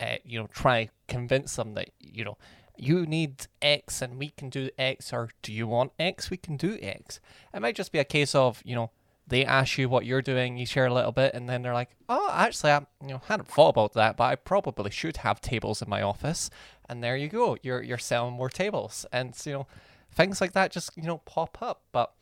uh, 0.00 0.16
you 0.24 0.38
know, 0.38 0.48
try 0.52 0.90
convince 1.06 1.56
them 1.56 1.74
that, 1.74 1.90
you 2.00 2.24
know, 2.24 2.36
you 2.76 3.06
need 3.06 3.46
X 3.60 4.02
and 4.02 4.18
we 4.18 4.28
can 4.30 4.50
do 4.50 4.70
X, 4.78 5.12
or 5.12 5.30
do 5.42 5.52
you 5.52 5.66
want 5.66 5.92
X? 5.98 6.30
We 6.30 6.36
can 6.36 6.56
do 6.56 6.78
X. 6.80 7.20
It 7.52 7.60
might 7.60 7.74
just 7.74 7.92
be 7.92 7.98
a 7.98 8.04
case 8.04 8.34
of, 8.34 8.62
you 8.64 8.74
know, 8.74 8.90
they 9.28 9.44
ask 9.44 9.76
you 9.76 9.88
what 9.88 10.06
you're 10.06 10.22
doing, 10.22 10.56
you 10.56 10.64
share 10.66 10.86
a 10.86 10.94
little 10.94 11.12
bit, 11.12 11.34
and 11.34 11.48
then 11.48 11.62
they're 11.62 11.74
like, 11.74 11.90
"Oh, 12.08 12.30
actually, 12.32 12.72
I 12.72 12.86
you 13.02 13.08
know 13.08 13.20
hadn't 13.26 13.48
thought 13.48 13.68
about 13.68 13.92
that, 13.92 14.16
but 14.16 14.24
I 14.24 14.36
probably 14.36 14.90
should 14.90 15.18
have 15.18 15.40
tables 15.40 15.82
in 15.82 15.88
my 15.90 16.02
office." 16.02 16.50
And 16.88 17.04
there 17.04 17.16
you 17.16 17.28
go, 17.28 17.58
you're 17.62 17.82
you're 17.82 17.98
selling 17.98 18.34
more 18.34 18.48
tables, 18.48 19.04
and 19.12 19.34
you 19.44 19.52
know 19.52 19.66
things 20.10 20.40
like 20.40 20.52
that 20.52 20.72
just 20.72 20.96
you 20.96 21.04
know 21.04 21.18
pop 21.18 21.58
up. 21.60 21.82
But 21.92 22.12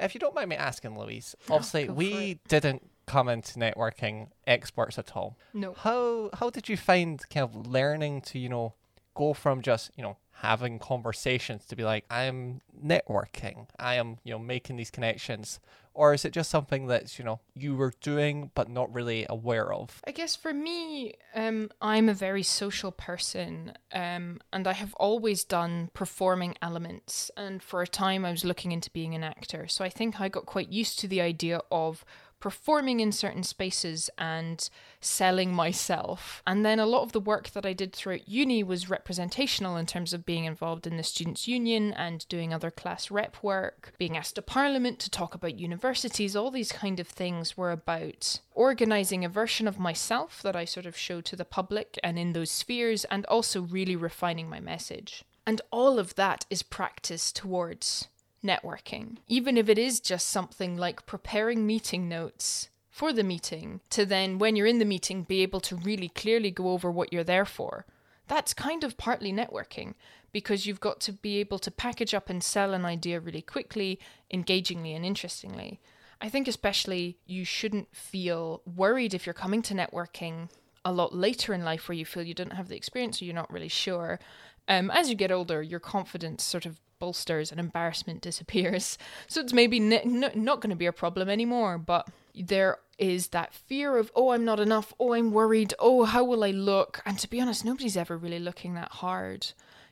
if 0.00 0.14
you 0.14 0.20
don't 0.20 0.34
mind 0.34 0.50
me 0.50 0.56
asking, 0.56 0.98
Louise, 0.98 1.34
obviously 1.48 1.88
we 1.88 2.40
didn't 2.48 2.90
come 3.06 3.28
into 3.28 3.58
networking 3.58 4.28
experts 4.46 4.98
at 4.98 5.14
all. 5.16 5.36
No. 5.52 5.74
How 5.74 6.30
how 6.34 6.50
did 6.50 6.68
you 6.68 6.76
find 6.76 7.20
kind 7.28 7.44
of 7.44 7.66
learning 7.66 8.22
to 8.22 8.38
you 8.38 8.48
know 8.48 8.74
go 9.14 9.32
from 9.32 9.62
just, 9.62 9.90
you 9.96 10.02
know, 10.02 10.16
having 10.32 10.78
conversations 10.78 11.64
to 11.66 11.76
be 11.76 11.84
like, 11.84 12.04
I'm 12.10 12.60
networking, 12.84 13.68
I 13.78 13.94
am, 13.94 14.18
you 14.24 14.32
know, 14.32 14.38
making 14.38 14.76
these 14.76 14.90
connections? 14.90 15.60
Or 15.94 16.12
is 16.12 16.24
it 16.24 16.32
just 16.32 16.50
something 16.50 16.88
that's, 16.88 17.18
you 17.18 17.24
know, 17.24 17.40
you 17.54 17.76
were 17.76 17.92
doing 18.00 18.50
but 18.54 18.68
not 18.68 18.92
really 18.92 19.26
aware 19.28 19.72
of? 19.72 20.02
I 20.04 20.10
guess 20.10 20.34
for 20.34 20.52
me, 20.52 21.14
um, 21.34 21.70
I'm 21.80 22.08
a 22.08 22.14
very 22.14 22.42
social 22.42 22.90
person 22.90 23.74
um, 23.92 24.40
and 24.52 24.66
I 24.66 24.72
have 24.72 24.92
always 24.94 25.44
done 25.44 25.90
performing 25.94 26.56
elements. 26.60 27.30
And 27.36 27.62
for 27.62 27.80
a 27.80 27.86
time, 27.86 28.24
I 28.24 28.32
was 28.32 28.44
looking 28.44 28.72
into 28.72 28.90
being 28.90 29.14
an 29.14 29.22
actor. 29.22 29.68
So 29.68 29.84
I 29.84 29.88
think 29.88 30.20
I 30.20 30.28
got 30.28 30.46
quite 30.46 30.70
used 30.70 30.98
to 30.98 31.08
the 31.08 31.20
idea 31.20 31.60
of 31.70 32.04
performing 32.44 33.00
in 33.00 33.10
certain 33.10 33.42
spaces 33.42 34.10
and 34.18 34.68
selling 35.00 35.50
myself. 35.50 36.42
And 36.46 36.62
then 36.62 36.78
a 36.78 36.84
lot 36.84 37.00
of 37.00 37.12
the 37.12 37.18
work 37.18 37.48
that 37.52 37.64
I 37.64 37.72
did 37.72 37.94
throughout 37.94 38.28
uni 38.28 38.62
was 38.62 38.90
representational 38.90 39.78
in 39.78 39.86
terms 39.86 40.12
of 40.12 40.26
being 40.26 40.44
involved 40.44 40.86
in 40.86 40.98
the 40.98 41.02
Students' 41.02 41.48
Union 41.48 41.94
and 41.94 42.28
doing 42.28 42.52
other 42.52 42.70
class 42.70 43.10
rep 43.10 43.38
work, 43.42 43.94
being 43.96 44.14
asked 44.14 44.34
to 44.34 44.42
Parliament 44.42 44.98
to 44.98 45.08
talk 45.08 45.34
about 45.34 45.58
universities. 45.58 46.36
All 46.36 46.50
these 46.50 46.70
kind 46.70 47.00
of 47.00 47.08
things 47.08 47.56
were 47.56 47.72
about 47.72 48.40
organizing 48.52 49.24
a 49.24 49.30
version 49.30 49.66
of 49.66 49.78
myself 49.78 50.42
that 50.42 50.54
I 50.54 50.66
sort 50.66 50.84
of 50.84 50.98
showed 50.98 51.24
to 51.24 51.36
the 51.36 51.46
public 51.46 51.98
and 52.04 52.18
in 52.18 52.34
those 52.34 52.50
spheres, 52.50 53.06
and 53.06 53.24
also 53.24 53.62
really 53.62 53.96
refining 53.96 54.50
my 54.50 54.60
message. 54.60 55.24
And 55.46 55.62
all 55.70 55.98
of 55.98 56.14
that 56.16 56.44
is 56.50 56.62
practice 56.62 57.32
towards 57.32 58.08
networking, 58.44 59.16
even 59.26 59.56
if 59.56 59.68
it 59.68 59.78
is 59.78 60.00
just 60.00 60.28
something 60.28 60.76
like 60.76 61.06
preparing 61.06 61.66
meeting 61.66 62.08
notes 62.08 62.68
for 62.90 63.12
the 63.12 63.24
meeting 63.24 63.80
to 63.90 64.06
then, 64.06 64.38
when 64.38 64.54
you're 64.54 64.66
in 64.66 64.78
the 64.78 64.84
meeting, 64.84 65.24
be 65.24 65.42
able 65.42 65.60
to 65.60 65.74
really 65.74 66.08
clearly 66.08 66.52
go 66.52 66.68
over 66.68 66.90
what 66.90 67.12
you're 67.12 67.24
there 67.24 67.44
for. 67.44 67.86
That's 68.28 68.54
kind 68.54 68.84
of 68.84 68.96
partly 68.96 69.32
networking 69.32 69.94
because 70.32 70.66
you've 70.66 70.80
got 70.80 71.00
to 71.00 71.12
be 71.12 71.38
able 71.38 71.58
to 71.58 71.70
package 71.70 72.14
up 72.14 72.30
and 72.30 72.42
sell 72.42 72.72
an 72.72 72.84
idea 72.84 73.20
really 73.20 73.42
quickly, 73.42 73.98
engagingly, 74.30 74.94
and 74.94 75.04
interestingly. 75.04 75.80
I 76.20 76.28
think, 76.28 76.48
especially, 76.48 77.18
you 77.26 77.44
shouldn't 77.44 77.94
feel 77.94 78.62
worried 78.64 79.14
if 79.14 79.26
you're 79.26 79.34
coming 79.34 79.62
to 79.62 79.74
networking 79.74 80.48
a 80.84 80.92
lot 80.92 81.14
later 81.14 81.54
in 81.54 81.64
life 81.64 81.88
where 81.88 81.96
you 81.96 82.04
feel 82.04 82.22
you 82.22 82.34
don't 82.34 82.52
have 82.52 82.68
the 82.68 82.76
experience 82.76 83.20
or 83.20 83.24
you're 83.24 83.34
not 83.34 83.52
really 83.52 83.68
sure. 83.68 84.20
Um, 84.68 84.90
as 84.90 85.10
you 85.10 85.16
get 85.16 85.32
older, 85.32 85.62
your 85.62 85.80
confidence 85.80 86.42
sort 86.42 86.66
of 86.66 86.80
bolsters 86.98 87.50
and 87.50 87.60
embarrassment 87.60 88.20
disappears. 88.20 88.98
So 89.26 89.40
it's 89.40 89.52
maybe 89.52 89.78
n- 89.78 89.92
n- 90.24 90.32
not 90.34 90.60
going 90.60 90.70
to 90.70 90.76
be 90.76 90.86
a 90.86 90.92
problem 90.92 91.28
anymore, 91.28 91.78
but 91.78 92.08
there 92.34 92.78
is 92.98 93.28
that 93.28 93.52
fear 93.52 93.96
of, 93.96 94.12
oh, 94.14 94.30
I'm 94.30 94.44
not 94.44 94.60
enough. 94.60 94.92
Oh, 95.00 95.12
I'm 95.12 95.32
worried. 95.32 95.74
Oh, 95.78 96.04
how 96.04 96.24
will 96.24 96.44
I 96.44 96.50
look? 96.50 97.00
And 97.04 97.18
to 97.18 97.28
be 97.28 97.40
honest, 97.40 97.64
nobody's 97.64 97.96
ever 97.96 98.16
really 98.16 98.38
looking 98.38 98.74
that 98.74 98.92
hard. 98.92 99.48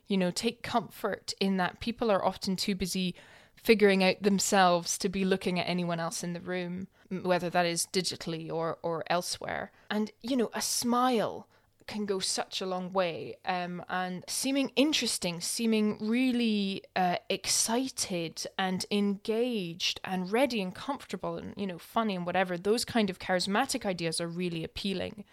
You 0.07 0.17
know, 0.17 0.31
take 0.31 0.63
comfort 0.63 1.35
in 1.41 1.57
that 1.57 1.81
people 1.81 2.11
are 2.11 2.25
often 2.25 2.57
too 2.57 2.75
busy 2.75 3.15
figuring 3.57 4.03
out 4.03 4.23
themselves 4.23 4.99
to 4.99 5.09
be 5.09 5.25
looking 5.25 5.59
at 5.59 5.69
anyone 5.69 6.01
else 6.01 6.23
in 6.25 6.33
the 6.33 6.41
room, 6.41 6.89
whether 7.11 7.49
that 7.51 7.67
is 7.67 7.87
digitally 7.93 8.51
or, 8.51 8.79
or 8.83 9.05
elsewhere. 9.09 9.71
And, 9.91 10.11
you 10.21 10.37
know, 10.37 10.51
a 10.53 10.61
smile 10.63 11.47
can 11.87 12.07
go 12.07 12.19
such 12.19 12.61
a 12.61 12.67
long 12.67 12.93
way 12.93 13.37
um, 13.45 13.85
and 13.89 14.25
seeming 14.29 14.71
interesting, 14.77 15.41
seeming 15.41 15.99
really 16.01 16.83
uh, 16.97 17.17
excited 17.29 18.47
and 18.59 18.87
engaged 18.91 20.01
and 20.05 20.33
ready 20.33 20.61
and 20.61 20.75
comfortable 20.75 21.37
and, 21.37 21.55
you 21.57 21.67
know, 21.67 21.79
funny 21.79 22.17
and 22.17 22.27
whatever, 22.27 22.57
those 22.57 22.85
kind 22.85 23.11
of 23.11 23.19
charismatic 23.19 23.85
ideas 23.85 24.21
are 24.21 24.29
really 24.29 24.65
appealing. 24.65 25.25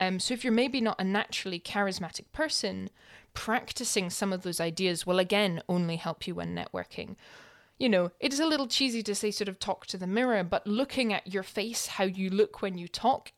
Um, 0.00 0.20
so 0.20 0.34
if 0.34 0.44
you're 0.44 0.52
maybe 0.52 0.80
not 0.80 1.00
a 1.00 1.04
naturally 1.04 1.58
charismatic 1.58 2.30
person, 2.32 2.90
practicing 3.34 4.10
some 4.10 4.32
of 4.32 4.42
those 4.42 4.60
ideas 4.60 5.06
will 5.06 5.18
again 5.18 5.62
only 5.68 5.96
help 5.96 6.26
you 6.26 6.34
when 6.34 6.54
networking. 6.54 7.16
You 7.78 7.88
know, 7.88 8.10
it 8.18 8.32
is 8.32 8.40
a 8.40 8.46
little 8.46 8.66
cheesy 8.66 9.02
to 9.04 9.14
say 9.14 9.30
sort 9.30 9.48
of 9.48 9.60
talk 9.60 9.86
to 9.86 9.96
the 9.96 10.06
mirror, 10.06 10.42
but 10.42 10.66
looking 10.66 11.12
at 11.12 11.32
your 11.32 11.44
face, 11.44 11.86
how 11.86 12.04
you 12.04 12.30
look 12.30 12.60
when 12.60 12.76
you 12.76 12.88
talk, 12.88 13.32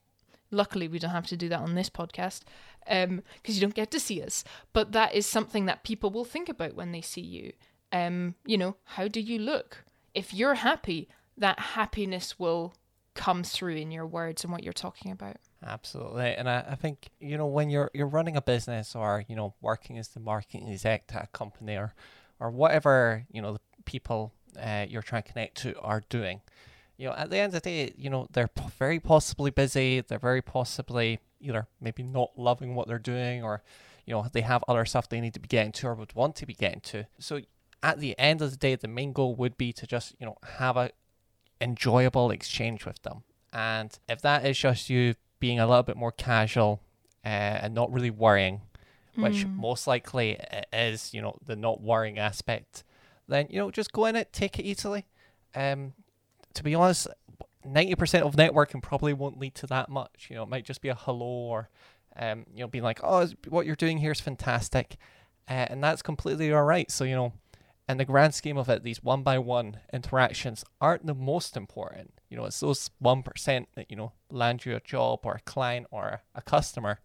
Luckily, 0.51 0.87
we 0.87 0.99
don't 0.99 1.11
have 1.11 1.27
to 1.27 1.37
do 1.37 1.49
that 1.49 1.59
on 1.59 1.75
this 1.75 1.89
podcast 1.89 2.41
because 2.85 3.07
um, 3.07 3.21
you 3.45 3.61
don't 3.61 3.73
get 3.73 3.91
to 3.91 3.99
see 3.99 4.21
us. 4.21 4.43
But 4.73 4.91
that 4.91 5.13
is 5.15 5.25
something 5.25 5.65
that 5.65 5.83
people 5.83 6.09
will 6.09 6.25
think 6.25 6.49
about 6.49 6.75
when 6.75 6.91
they 6.91 7.01
see 7.01 7.21
you. 7.21 7.53
Um, 7.91 8.35
you 8.45 8.57
know, 8.57 8.75
how 8.83 9.07
do 9.07 9.19
you 9.19 9.39
look? 9.39 9.85
If 10.13 10.33
you're 10.33 10.55
happy, 10.55 11.09
that 11.37 11.59
happiness 11.59 12.37
will 12.37 12.73
come 13.13 13.43
through 13.43 13.75
in 13.75 13.91
your 13.91 14.05
words 14.05 14.43
and 14.43 14.51
what 14.51 14.63
you're 14.63 14.73
talking 14.73 15.11
about. 15.11 15.37
Absolutely, 15.65 16.33
and 16.33 16.49
I, 16.49 16.65
I 16.71 16.75
think 16.75 17.09
you 17.19 17.37
know 17.37 17.45
when 17.45 17.69
you're 17.69 17.91
you're 17.93 18.07
running 18.07 18.35
a 18.35 18.41
business 18.41 18.95
or 18.95 19.23
you 19.27 19.35
know 19.35 19.53
working 19.61 19.97
as 19.97 20.09
the 20.09 20.19
marketing 20.19 20.69
exec 20.69 21.11
at 21.13 21.25
a 21.25 21.27
company 21.27 21.75
or 21.75 21.93
or 22.39 22.49
whatever 22.49 23.25
you 23.31 23.41
know 23.41 23.53
the 23.53 23.59
people 23.85 24.33
uh, 24.59 24.85
you're 24.87 25.01
trying 25.01 25.23
to 25.23 25.31
connect 25.31 25.57
to 25.57 25.79
are 25.79 26.01
doing 26.09 26.41
you 27.01 27.07
know, 27.07 27.15
at 27.15 27.31
the 27.31 27.37
end 27.37 27.55
of 27.55 27.63
the 27.63 27.67
day, 27.67 27.93
you 27.97 28.11
know, 28.11 28.27
they're 28.31 28.51
very 28.77 28.99
possibly 28.99 29.49
busy. 29.49 30.01
They're 30.01 30.19
very 30.19 30.43
possibly 30.43 31.19
either 31.39 31.65
maybe 31.81 32.03
not 32.03 32.29
loving 32.37 32.75
what 32.75 32.87
they're 32.87 32.99
doing 32.99 33.43
or, 33.43 33.63
you 34.05 34.13
know, 34.13 34.27
they 34.31 34.41
have 34.41 34.63
other 34.67 34.85
stuff 34.85 35.09
they 35.09 35.19
need 35.19 35.33
to 35.33 35.39
be 35.39 35.47
getting 35.47 35.71
to 35.71 35.87
or 35.87 35.95
would 35.95 36.13
want 36.13 36.35
to 36.35 36.45
be 36.45 36.53
getting 36.53 36.81
to. 36.81 37.07
So 37.17 37.41
at 37.81 37.99
the 37.99 38.17
end 38.19 38.43
of 38.43 38.51
the 38.51 38.57
day, 38.57 38.75
the 38.75 38.87
main 38.87 39.13
goal 39.13 39.33
would 39.33 39.57
be 39.57 39.73
to 39.73 39.87
just, 39.87 40.13
you 40.19 40.27
know, 40.27 40.37
have 40.59 40.77
a 40.77 40.91
enjoyable 41.59 42.29
exchange 42.29 42.85
with 42.85 43.01
them. 43.01 43.23
And 43.51 43.97
if 44.07 44.21
that 44.21 44.45
is 44.45 44.59
just 44.59 44.87
you 44.87 45.15
being 45.39 45.59
a 45.59 45.65
little 45.65 45.81
bit 45.81 45.97
more 45.97 46.11
casual 46.11 46.83
uh, 47.25 47.29
and 47.63 47.73
not 47.73 47.91
really 47.91 48.11
worrying, 48.11 48.61
mm. 49.17 49.23
which 49.23 49.41
hmm. 49.41 49.59
most 49.59 49.87
likely 49.87 50.39
is, 50.71 51.15
you 51.15 51.21
know, 51.23 51.39
the 51.43 51.55
not 51.55 51.81
worrying 51.81 52.19
aspect, 52.19 52.83
then, 53.27 53.47
you 53.49 53.57
know, 53.57 53.71
just 53.71 53.91
go 53.91 54.05
in 54.05 54.15
it, 54.15 54.31
take 54.31 54.59
it 54.59 54.65
easily. 54.65 55.07
Um, 55.55 55.93
to 56.53 56.63
be 56.63 56.75
honest, 56.75 57.07
90% 57.65 58.21
of 58.21 58.35
networking 58.35 58.81
probably 58.81 59.13
won't 59.13 59.39
lead 59.39 59.55
to 59.55 59.67
that 59.67 59.89
much. 59.89 60.27
You 60.29 60.35
know, 60.35 60.43
it 60.43 60.49
might 60.49 60.65
just 60.65 60.81
be 60.81 60.89
a 60.89 60.95
hello 60.95 61.25
or, 61.25 61.69
um, 62.15 62.45
you 62.53 62.61
know, 62.61 62.67
being 62.67 62.83
like, 62.83 62.99
oh, 63.03 63.27
what 63.47 63.65
you're 63.65 63.75
doing 63.75 63.99
here 63.99 64.11
is 64.11 64.19
fantastic. 64.19 64.97
Uh, 65.47 65.67
and 65.69 65.83
that's 65.83 66.01
completely 66.01 66.51
all 66.51 66.63
right. 66.63 66.89
So, 66.89 67.03
you 67.03 67.15
know, 67.15 67.33
in 67.87 67.97
the 67.97 68.05
grand 68.05 68.33
scheme 68.33 68.57
of 68.57 68.69
it, 68.69 68.83
these 68.83 69.03
one 69.03 69.21
by 69.21 69.37
one 69.37 69.77
interactions 69.93 70.63
aren't 70.79 71.05
the 71.05 71.13
most 71.13 71.57
important. 71.57 72.13
You 72.29 72.37
know, 72.37 72.45
it's 72.45 72.59
those 72.59 72.89
1% 73.03 73.65
that, 73.75 73.89
you 73.89 73.97
know, 73.97 74.13
land 74.29 74.65
you 74.65 74.75
a 74.75 74.79
job 74.79 75.19
or 75.23 75.33
a 75.33 75.41
client 75.41 75.87
or 75.91 76.21
a 76.33 76.41
customer 76.41 76.99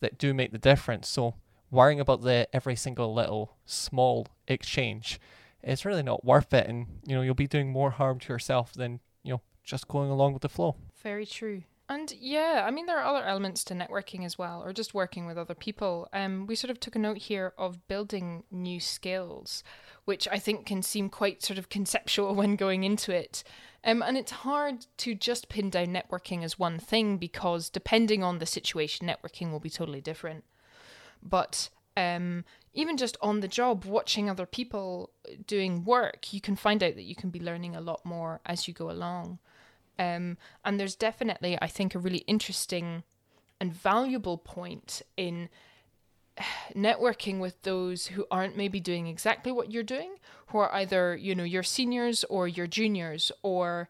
that 0.00 0.18
do 0.18 0.34
make 0.34 0.52
the 0.52 0.58
difference. 0.58 1.08
So, 1.08 1.34
worrying 1.70 2.00
about 2.00 2.22
the 2.22 2.48
every 2.52 2.76
single 2.76 3.12
little 3.12 3.56
small 3.66 4.28
exchange 4.46 5.20
it's 5.72 5.84
really 5.84 6.02
not 6.02 6.24
worth 6.24 6.54
it 6.54 6.66
and 6.66 6.86
you 7.04 7.14
know 7.14 7.22
you'll 7.22 7.34
be 7.34 7.46
doing 7.46 7.70
more 7.70 7.90
harm 7.90 8.18
to 8.18 8.32
yourself 8.32 8.72
than 8.72 9.00
you 9.22 9.32
know 9.32 9.40
just 9.64 9.88
going 9.88 10.10
along 10.10 10.32
with 10.32 10.42
the 10.42 10.48
flow 10.48 10.76
very 11.02 11.26
true 11.26 11.62
and 11.88 12.12
yeah, 12.20 12.64
I 12.66 12.72
mean, 12.72 12.86
there 12.86 12.98
are 12.98 13.16
other 13.16 13.24
elements 13.24 13.62
to 13.64 13.74
networking 13.74 14.24
as 14.24 14.36
well, 14.36 14.60
or 14.64 14.72
just 14.72 14.92
working 14.92 15.24
with 15.24 15.38
other 15.38 15.54
people. 15.54 16.08
Um, 16.12 16.46
we 16.46 16.56
sort 16.56 16.72
of 16.72 16.80
took 16.80 16.96
a 16.96 16.98
note 16.98 17.18
here 17.18 17.52
of 17.56 17.86
building 17.86 18.42
new 18.50 18.80
skills, 18.80 19.62
which 20.04 20.26
I 20.26 20.38
think 20.38 20.66
can 20.66 20.82
seem 20.82 21.08
quite 21.08 21.44
sort 21.44 21.58
of 21.58 21.68
conceptual 21.68 22.34
when 22.34 22.56
going 22.56 22.82
into 22.82 23.12
it. 23.14 23.44
Um, 23.84 24.02
and 24.02 24.16
it's 24.16 24.32
hard 24.32 24.86
to 24.96 25.14
just 25.14 25.48
pin 25.48 25.70
down 25.70 25.88
networking 25.88 26.42
as 26.42 26.58
one 26.58 26.80
thing 26.80 27.18
because 27.18 27.70
depending 27.70 28.24
on 28.24 28.38
the 28.38 28.46
situation, 28.46 29.06
networking 29.06 29.52
will 29.52 29.60
be 29.60 29.70
totally 29.70 30.00
different. 30.00 30.42
But 31.22 31.68
um, 31.96 32.44
even 32.74 32.98
just 32.98 33.16
on 33.22 33.40
the 33.40 33.48
job, 33.48 33.86
watching 33.86 34.28
other 34.28 34.46
people 34.46 35.10
doing 35.46 35.84
work, 35.84 36.32
you 36.32 36.40
can 36.40 36.54
find 36.54 36.82
out 36.82 36.94
that 36.94 37.04
you 37.04 37.16
can 37.16 37.30
be 37.30 37.40
learning 37.40 37.74
a 37.74 37.80
lot 37.80 38.04
more 38.04 38.40
as 38.44 38.68
you 38.68 38.74
go 38.74 38.90
along. 38.90 39.38
Um, 39.98 40.36
and 40.62 40.78
there's 40.78 40.94
definitely, 40.94 41.58
I 41.60 41.68
think, 41.68 41.94
a 41.94 41.98
really 41.98 42.24
interesting 42.26 43.02
and 43.58 43.72
valuable 43.72 44.36
point 44.36 45.00
in 45.16 45.48
networking 46.74 47.40
with 47.40 47.62
those 47.62 48.08
who 48.08 48.26
aren't 48.30 48.58
maybe 48.58 48.78
doing 48.78 49.06
exactly 49.06 49.50
what 49.50 49.72
you're 49.72 49.82
doing, 49.82 50.16
who 50.48 50.58
are 50.58 50.72
either, 50.74 51.16
you 51.16 51.34
know, 51.34 51.44
your 51.44 51.62
seniors 51.62 52.24
or 52.24 52.46
your 52.46 52.66
juniors 52.66 53.32
or 53.42 53.88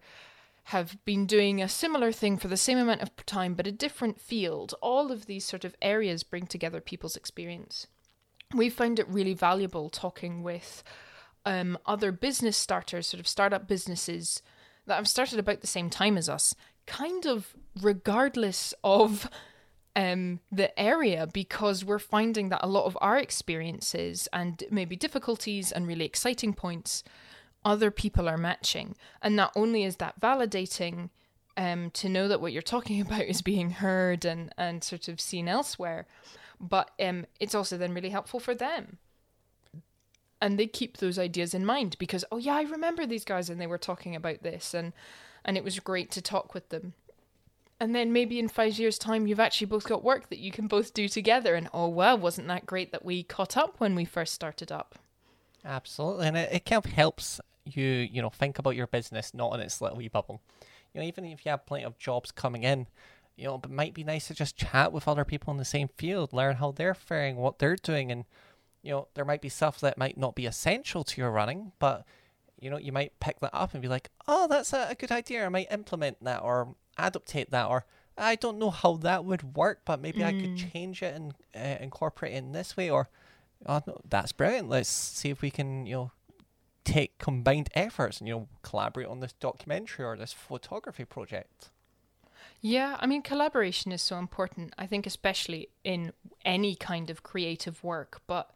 have 0.71 0.97
been 1.05 1.27
doing 1.27 1.61
a 1.61 1.69
similar 1.69 2.11
thing 2.13 2.37
for 2.37 2.49
the 2.49 2.57
same 2.57 2.79
amount 2.79 3.01
of 3.01 3.15
time 3.27 3.55
but 3.55 3.67
a 3.67 3.73
different 3.73 4.21
field. 4.21 4.75
All 4.81 5.11
of 5.11 5.27
these 5.27 5.45
sort 5.45 5.65
of 5.65 5.75
areas 5.83 6.23
bring 6.23 6.47
together 6.47 6.81
people's 6.81 7.17
experience 7.17 7.89
we 8.55 8.71
found 8.71 8.99
it 8.99 9.09
really 9.09 9.35
valuable 9.35 9.91
talking 9.91 10.43
with 10.43 10.83
um, 11.45 11.79
other 11.87 12.13
business 12.13 12.57
starters, 12.57 13.07
sort 13.07 13.21
of 13.21 13.29
startup 13.29 13.67
businesses 13.69 14.43
that 14.87 14.97
have 14.97 15.09
started 15.09 15.39
about 15.39 15.61
the 15.61 15.67
same 15.67 15.91
time 15.91 16.17
as 16.17 16.29
us, 16.29 16.55
kind 16.87 17.27
of 17.27 17.55
regardless 17.81 18.73
of 18.85 19.29
um, 19.95 20.41
the 20.53 20.79
area, 20.79 21.27
because 21.27 21.85
we're 21.85 21.99
finding 21.99 22.49
that 22.51 22.65
a 22.65 22.69
lot 22.69 22.85
of 22.85 22.99
our 23.01 23.17
experiences 23.19 24.29
and 24.33 24.63
maybe 24.71 24.97
difficulties 24.97 25.73
and 25.73 25.87
really 25.87 26.05
exciting 26.05 26.53
points, 26.53 27.03
other 27.65 27.91
people 27.91 28.29
are 28.29 28.39
matching. 28.39 28.97
And 29.23 29.35
not 29.35 29.53
only 29.57 29.85
is 29.85 29.97
that 29.97 30.21
validating, 30.21 31.11
um, 31.57 31.91
to 31.93 32.09
know 32.09 32.29
that 32.29 32.41
what 32.41 32.53
you're 32.53 32.63
talking 32.63 33.01
about 33.07 33.23
is 33.23 33.43
being 33.43 33.71
heard 33.71 34.25
and, 34.25 34.53
and 34.57 34.85
sort 34.85 35.09
of 35.09 35.21
seen 35.21 35.49
elsewhere. 35.49 36.07
But 36.61 36.91
um, 37.01 37.27
it's 37.41 37.55
also 37.55 37.77
then 37.77 37.95
really 37.95 38.11
helpful 38.11 38.41
for 38.41 38.55
them. 38.55 38.99
And 40.41 40.59
they 40.59 40.67
keep 40.67 40.99
those 40.99 41.19
ideas 41.19 41.55
in 41.55 41.65
mind 41.65 41.97
because, 41.99 42.25
oh, 42.31 42.37
yeah, 42.37 42.55
I 42.55 42.63
remember 42.63 43.07
these 43.07 43.25
guys 43.25 43.49
and 43.49 43.61
they 43.61 43.67
were 43.67 43.79
talking 43.79 44.15
about 44.15 44.43
this. 44.43 44.75
And, 44.75 44.93
and 45.45 45.57
it 45.57 45.65
was 45.65 45.79
great 45.81 46.11
to 46.13 46.23
talk 46.23 46.55
with 46.55 46.69
them. 46.69 46.93
And 47.79 47.95
then 47.95 48.13
maybe 48.13 48.39
in 48.39 48.49
five 48.49 48.79
years' 48.79 48.99
time, 48.99 49.27
you've 49.27 49.41
actually 49.41 49.67
both 49.67 49.85
got 49.85 50.05
work 50.05 50.31
that 50.31 50.39
you 50.39 50.51
can 50.51 50.67
both 50.67 50.95
do 50.95 51.09
together. 51.09 51.55
And 51.55 51.69
oh, 51.75 51.89
well, 51.89 52.17
wasn't 52.17 52.49
that 52.49 52.67
great 52.67 52.93
that 52.93 53.05
we 53.05 53.23
caught 53.23 53.57
up 53.57 53.77
when 53.79 53.95
we 53.95 54.05
first 54.05 54.35
started 54.35 54.73
up? 54.73 54.99
Absolutely. 55.65 56.27
And 56.27 56.37
it, 56.37 56.53
it 56.53 56.65
kind 56.65 56.85
of 56.85 56.91
helps 56.91 57.41
you, 57.65 57.85
you 57.85 58.23
know, 58.23 58.31
think 58.31 58.59
about 58.59 58.77
your 58.77 58.87
business 58.87 59.35
not 59.35 59.53
in 59.55 59.61
its 59.61 59.81
little 59.81 59.99
wee 59.99 60.09
bubble. 60.09 60.41
You 60.95 61.01
know, 61.01 61.07
even 61.07 61.25
if 61.27 61.45
you 61.45 61.51
have 61.51 61.67
plenty 61.67 61.85
of 61.85 61.99
jobs 61.99 62.31
coming 62.31 62.63
in, 62.63 62.87
you 63.37 63.45
know, 63.45 63.61
it 63.63 63.71
might 63.71 63.95
be 63.95 64.05
nice 64.05 64.29
to 64.29 64.35
just 64.35 64.57
chat 64.57 64.93
with 64.93 65.07
other 65.07 65.25
people 65.25 65.53
in 65.53 65.59
the 65.59 65.65
same 65.65 65.89
field, 65.97 66.33
learn 66.33 66.57
how 66.57 66.73
they're 66.73 66.95
faring, 66.95 67.37
what 67.37 67.59
they're 67.59 67.77
doing, 67.77 68.11
and 68.11 68.25
you 68.83 68.93
know, 68.93 69.09
there 69.15 69.25
might 69.25 69.43
be 69.43 69.49
stuff 69.49 69.81
that 69.81 69.99
might 69.99 70.17
not 70.17 70.35
be 70.35 70.47
essential 70.47 71.03
to 71.05 71.21
your 71.21 71.31
running, 71.31 71.73
but 71.79 72.07
you 72.59 72.71
know, 72.71 72.79
you 72.79 72.93
might 72.93 73.19
pick 73.21 73.41
that 73.41 73.51
up 73.53 73.75
and 73.75 73.83
be 73.83 73.89
like, 73.89 74.11
oh, 74.27 74.47
that's 74.49 74.73
a, 74.73 74.89
a 74.91 74.95
good 74.95 75.13
idea. 75.13 75.45
I 75.45 75.49
might 75.51 75.71
implement 75.71 76.23
that 76.25 76.43
or 76.43 76.75
adaptate 76.99 77.51
that, 77.51 77.69
or 77.69 77.85
I 78.17 78.37
don't 78.37 78.59
know 78.59 78.71
how 78.71 78.95
that 78.99 79.25
would 79.25 79.57
work, 79.57 79.81
but 79.85 80.01
maybe 80.01 80.21
mm. 80.21 80.27
I 80.27 80.33
could 80.33 80.57
mm. 80.57 80.73
change 80.73 81.03
it 81.03 81.15
and 81.15 81.35
uh, 81.55 81.83
incorporate 81.83 82.33
it 82.33 82.37
in 82.37 82.53
this 82.53 82.77
way, 82.77 82.89
or 82.89 83.11
oh, 83.67 83.83
no, 83.87 84.01
that's 84.09 84.33
brilliant. 84.33 84.71
Let's 84.71 84.89
see 84.89 85.29
if 85.29 85.43
we 85.43 85.51
can, 85.51 85.85
you 85.87 85.95
know, 85.95 86.11
take 86.85 87.19
combined 87.19 87.69
efforts 87.75 88.21
and 88.21 88.29
you 88.29 88.35
know 88.35 88.49
collaborate 88.63 89.09
on 89.09 89.19
this 89.19 89.33
documentary 89.33 90.05
or 90.05 90.17
this 90.17 90.33
photography 90.33 91.05
project. 91.05 91.71
Yeah, 92.67 92.97
I 92.99 93.07
mean 93.07 93.23
collaboration 93.23 93.93
is 93.93 94.03
so 94.03 94.19
important. 94.19 94.75
I 94.77 94.87
think 94.89 95.07
especially 95.07 95.69
in 95.85 96.13
any 96.45 96.75
kind 96.75 97.11
of 97.11 97.23
creative 97.23 97.85
work, 97.85 98.23
but 98.27 98.51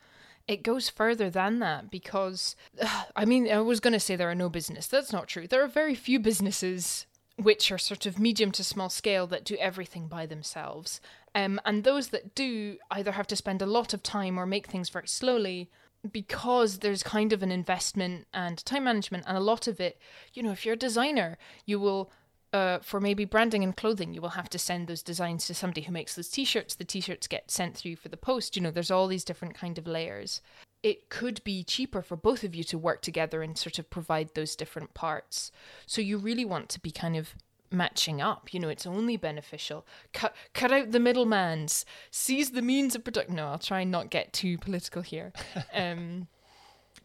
it 0.48 0.64
goes 0.64 0.88
further 0.88 1.30
than 1.30 1.60
that 1.60 1.92
because 1.92 2.56
I 3.14 3.24
mean 3.24 3.48
I 3.48 3.60
was 3.60 3.78
going 3.78 3.92
to 3.92 4.00
say 4.00 4.16
there 4.16 4.28
are 4.28 4.34
no 4.34 4.48
business. 4.48 4.88
That's 4.88 5.12
not 5.12 5.28
true. 5.28 5.46
There 5.46 5.62
are 5.62 5.68
very 5.68 5.94
few 5.94 6.18
businesses 6.18 7.06
which 7.36 7.70
are 7.70 7.78
sort 7.78 8.04
of 8.04 8.18
medium 8.18 8.50
to 8.52 8.64
small 8.64 8.88
scale 8.88 9.28
that 9.28 9.44
do 9.44 9.54
everything 9.60 10.08
by 10.08 10.26
themselves. 10.26 11.00
Um, 11.32 11.60
and 11.64 11.84
those 11.84 12.08
that 12.08 12.34
do 12.34 12.78
either 12.90 13.12
have 13.12 13.28
to 13.28 13.36
spend 13.36 13.62
a 13.62 13.66
lot 13.66 13.94
of 13.94 14.02
time 14.02 14.36
or 14.38 14.44
make 14.44 14.66
things 14.66 14.88
very 14.88 15.06
slowly 15.06 15.70
because 16.10 16.78
there's 16.78 17.04
kind 17.04 17.32
of 17.32 17.44
an 17.44 17.52
investment 17.52 18.26
and 18.34 18.64
time 18.64 18.84
management 18.84 19.22
and 19.26 19.36
a 19.36 19.40
lot 19.40 19.66
of 19.66 19.80
it 19.80 19.98
you 20.32 20.42
know 20.42 20.50
if 20.50 20.64
you're 20.64 20.72
a 20.72 20.78
designer 20.78 21.36
you 21.66 21.78
will 21.78 22.10
uh, 22.52 22.78
for 22.80 23.00
maybe 23.00 23.24
branding 23.24 23.62
and 23.62 23.76
clothing 23.76 24.12
you 24.12 24.20
will 24.20 24.30
have 24.30 24.50
to 24.50 24.58
send 24.58 24.86
those 24.86 25.02
designs 25.02 25.46
to 25.46 25.54
somebody 25.54 25.82
who 25.82 25.92
makes 25.92 26.14
those 26.14 26.28
t-shirts 26.28 26.74
the 26.74 26.84
t-shirts 26.84 27.26
get 27.26 27.50
sent 27.50 27.76
through 27.76 27.96
for 27.96 28.08
the 28.08 28.16
post 28.16 28.56
you 28.56 28.62
know 28.62 28.70
there's 28.70 28.90
all 28.90 29.06
these 29.06 29.24
different 29.24 29.54
kind 29.54 29.78
of 29.78 29.86
layers 29.86 30.40
it 30.82 31.10
could 31.10 31.44
be 31.44 31.62
cheaper 31.62 32.00
for 32.00 32.16
both 32.16 32.42
of 32.42 32.54
you 32.54 32.64
to 32.64 32.78
work 32.78 33.02
together 33.02 33.42
and 33.42 33.58
sort 33.58 33.78
of 33.78 33.90
provide 33.90 34.34
those 34.34 34.56
different 34.56 34.94
parts 34.94 35.52
so 35.86 36.00
you 36.00 36.18
really 36.18 36.44
want 36.44 36.68
to 36.68 36.80
be 36.80 36.90
kind 36.90 37.16
of 37.16 37.34
matching 37.72 38.20
up. 38.20 38.52
You 38.52 38.60
know, 38.60 38.68
it's 38.68 38.86
only 38.86 39.16
beneficial. 39.16 39.86
Cut 40.12 40.34
cut 40.54 40.72
out 40.72 40.90
the 40.90 40.98
middlemans. 40.98 41.84
Seize 42.10 42.50
the 42.50 42.62
means 42.62 42.94
of 42.94 43.04
production. 43.04 43.36
No, 43.36 43.48
I'll 43.48 43.58
try 43.58 43.80
and 43.80 43.90
not 43.90 44.10
get 44.10 44.32
too 44.32 44.58
political 44.58 45.02
here. 45.02 45.32
Um, 45.72 46.26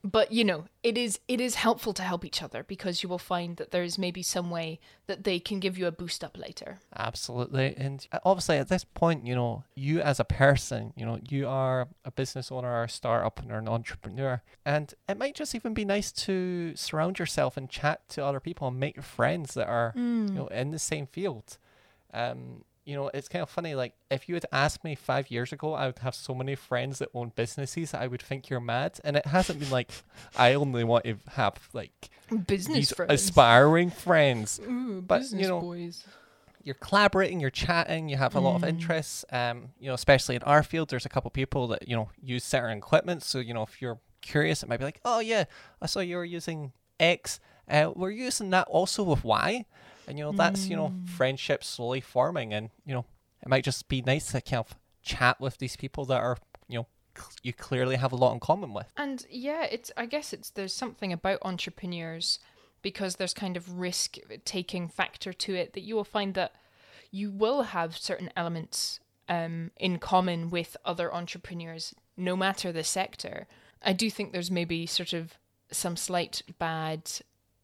but 0.06 0.32
you 0.32 0.44
know 0.44 0.66
it 0.84 0.98
is 0.98 1.20
it 1.28 1.42
is 1.42 1.56
helpful 1.56 1.92
to 1.94 2.04
help 2.04 2.24
each 2.24 2.44
other 2.44 2.64
because 2.64 3.02
you 3.02 3.10
will 3.10 3.18
find 3.18 3.58
that 3.58 3.72
there's 3.72 3.98
maybe 3.98 4.22
some 4.22 4.52
way 4.52 4.80
that 5.08 5.24
they 5.24 5.40
can 5.40 5.60
give 5.60 5.78
you 5.78 5.88
a 5.88 5.92
boost 5.92 6.24
up 6.24 6.38
later. 6.38 6.80
Absolutely. 6.96 7.76
And 7.76 8.08
obviously 8.24 8.58
at 8.58 8.70
this 8.70 8.84
point 8.84 9.26
you 9.26 9.34
know 9.34 9.64
you 9.76 10.02
as 10.02 10.20
a 10.20 10.24
person 10.24 10.94
you 10.96 11.06
know 11.06 11.20
you 11.28 11.48
are 11.48 11.88
a 12.06 12.12
business 12.12 12.52
owner 12.52 12.72
or 12.72 12.84
a 12.84 12.90
startup 12.90 13.42
or 13.50 13.58
an 13.58 13.68
entrepreneur. 13.68 14.44
And 14.64 14.94
it 15.10 15.18
might 15.18 15.36
just 15.36 15.56
even 15.56 15.74
be 15.74 15.86
nice 15.86 16.12
to 16.12 16.76
surround 16.76 17.18
yourself 17.18 17.58
and 17.58 17.70
chat 17.70 18.08
to 18.10 18.24
other 18.24 18.40
people 18.40 18.68
and 18.68 18.80
make 18.80 19.02
friends 19.02 19.56
that 19.56 19.68
are 19.68 19.94
mm. 19.98 20.30
you 20.30 20.36
know 20.36 20.48
in 20.48 20.70
the 20.72 20.80
same 20.80 21.08
field. 21.08 21.58
Um 22.14 22.64
you 22.86 22.96
know, 22.96 23.10
it's 23.14 23.28
kind 23.28 23.42
of 23.42 23.50
funny. 23.50 23.74
Like, 23.74 23.94
if 24.12 24.30
you 24.30 24.36
had 24.36 24.46
asked 24.52 24.84
me 24.84 24.94
five 24.94 25.32
years 25.32 25.52
ago, 25.52 25.74
I 25.74 25.88
would 25.88 26.00
have 26.00 26.14
so 26.14 26.36
many 26.36 26.54
friends 26.54 27.00
that 27.00 27.10
own 27.14 27.32
businesses, 27.36 27.94
I 27.94 28.06
would 28.06 28.22
think 28.22 28.50
you're 28.50 28.60
mad. 28.60 29.00
And 29.04 29.18
it 29.18 29.26
hasn't 29.26 29.60
been 29.60 29.72
like 29.72 29.92
I 30.38 30.54
only 30.54 30.84
want 30.84 31.06
to 31.06 31.18
have 31.32 31.68
like 31.74 32.10
business 32.48 32.92
friends, 32.92 33.12
aspiring 33.12 33.90
friends. 33.90 34.60
Ooh, 34.70 35.02
but 35.02 35.30
you 35.32 35.48
know, 35.48 35.60
boys. 35.60 36.06
you're 36.64 36.76
collaborating, 36.76 37.40
you're 37.40 37.50
chatting, 37.50 38.08
you 38.08 38.18
have 38.18 38.36
a 38.36 38.40
mm. 38.40 38.44
lot 38.44 38.56
of 38.58 38.62
mm. 38.62 38.70
interests. 38.70 39.26
Um, 39.32 39.70
you 39.80 39.88
know, 39.88 39.96
especially 39.96 40.36
in 40.36 40.44
our 40.44 40.62
field, 40.62 40.90
there's 40.90 41.08
a 41.08 41.10
couple 41.10 41.32
people 41.32 41.68
that 41.68 41.88
you 41.88 41.96
know 41.96 42.10
use 42.22 42.44
certain 42.44 42.78
equipment. 42.78 43.24
So 43.24 43.40
you 43.40 43.56
know, 43.56 43.64
if 43.64 43.82
you're 43.82 44.00
curious, 44.22 44.62
it 44.62 44.70
might 44.70 44.78
be 44.78 44.86
like, 44.86 45.02
oh 45.04 45.20
yeah, 45.20 45.46
I 45.82 45.88
saw 45.88 46.02
you 46.02 46.18
were 46.18 46.26
using 46.26 46.72
X. 47.00 47.40
Uh, 47.68 47.92
we're 47.96 48.12
using 48.12 48.52
that 48.52 48.68
also 48.68 49.02
with 49.02 49.24
Y 49.24 49.66
and 50.08 50.18
you 50.18 50.24
know 50.24 50.32
that's 50.32 50.68
you 50.68 50.76
know 50.76 50.90
mm. 50.90 51.10
friendship 51.10 51.64
slowly 51.64 52.02
forming 52.02 52.54
and 52.54 52.70
you 52.86 52.94
know 52.94 53.06
it 53.42 53.50
might 53.50 53.64
just 53.64 53.88
be 53.88 54.02
nice 54.02 54.32
to 54.32 54.42
kind 54.42 54.60
of 54.60 54.76
chat 55.02 55.40
with 55.40 55.58
these 55.58 55.76
people 55.76 56.06
that 56.06 56.22
are 56.22 56.38
you 56.68 56.80
know 56.80 56.88
you 57.44 57.54
clearly 57.54 57.96
have 57.96 58.12
a 58.12 58.16
lot 58.16 58.34
in 58.34 58.40
common 58.40 58.74
with 58.74 58.88
and 58.98 59.26
yeah 59.30 59.64
it's 59.64 59.92
i 59.96 60.06
guess 60.06 60.34
it's 60.34 60.50
there's 60.50 60.74
something 60.74 61.14
about 61.14 61.40
entrepreneurs 61.44 62.40
because 62.82 63.16
there's 63.16 63.34
kind 63.34 63.58
of 63.58 63.80
risk 63.80 64.18
taking 64.44 64.88
factor 64.88 65.34
to 65.34 65.56
it 65.56 65.74
that 65.74 65.82
you 65.82 65.96
will 65.96 66.04
find 66.04 66.34
that 66.34 66.54
you 67.12 67.32
will 67.32 67.64
have 67.64 67.98
certain 67.98 68.30
elements 68.36 69.00
um, 69.28 69.72
in 69.78 69.98
common 69.98 70.50
with 70.50 70.78
other 70.86 71.14
entrepreneurs 71.14 71.96
no 72.18 72.36
matter 72.36 72.72
the 72.72 72.84
sector 72.84 73.48
i 73.82 73.94
do 73.94 74.10
think 74.10 74.32
there's 74.32 74.52
maybe 74.52 74.86
sort 74.86 75.14
of 75.14 75.36
some 75.72 75.96
slight 75.96 76.42
bad 76.60 77.10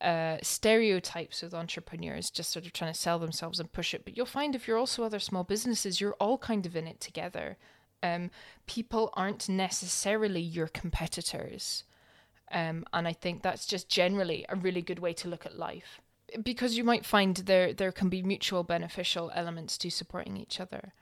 uh, 0.01 0.37
stereotypes 0.41 1.41
with 1.41 1.53
entrepreneurs, 1.53 2.29
just 2.29 2.51
sort 2.51 2.65
of 2.65 2.73
trying 2.73 2.93
to 2.93 2.99
sell 2.99 3.19
themselves 3.19 3.59
and 3.59 3.71
push 3.71 3.93
it. 3.93 4.03
But 4.03 4.17
you'll 4.17 4.25
find 4.25 4.55
if 4.55 4.67
you're 4.67 4.77
also 4.77 5.03
other 5.03 5.19
small 5.19 5.43
businesses, 5.43 6.01
you're 6.01 6.15
all 6.19 6.37
kind 6.37 6.65
of 6.65 6.75
in 6.75 6.87
it 6.87 6.99
together. 6.99 7.57
Um, 8.03 8.31
people 8.65 9.11
aren't 9.13 9.47
necessarily 9.47 10.41
your 10.41 10.67
competitors. 10.67 11.83
Um, 12.51 12.85
and 12.91 13.07
I 13.07 13.13
think 13.13 13.41
that's 13.41 13.65
just 13.65 13.89
generally 13.89 14.45
a 14.49 14.55
really 14.55 14.81
good 14.81 14.99
way 14.99 15.13
to 15.13 15.27
look 15.27 15.45
at 15.45 15.57
life. 15.57 16.01
Because 16.41 16.77
you 16.77 16.83
might 16.83 17.05
find 17.05 17.35
there 17.35 17.73
there 17.73 17.91
can 17.91 18.09
be 18.09 18.23
mutual 18.23 18.63
beneficial 18.63 19.31
elements 19.35 19.77
to 19.79 19.89
supporting 19.89 20.37
each 20.37 20.59
other. 20.59 20.93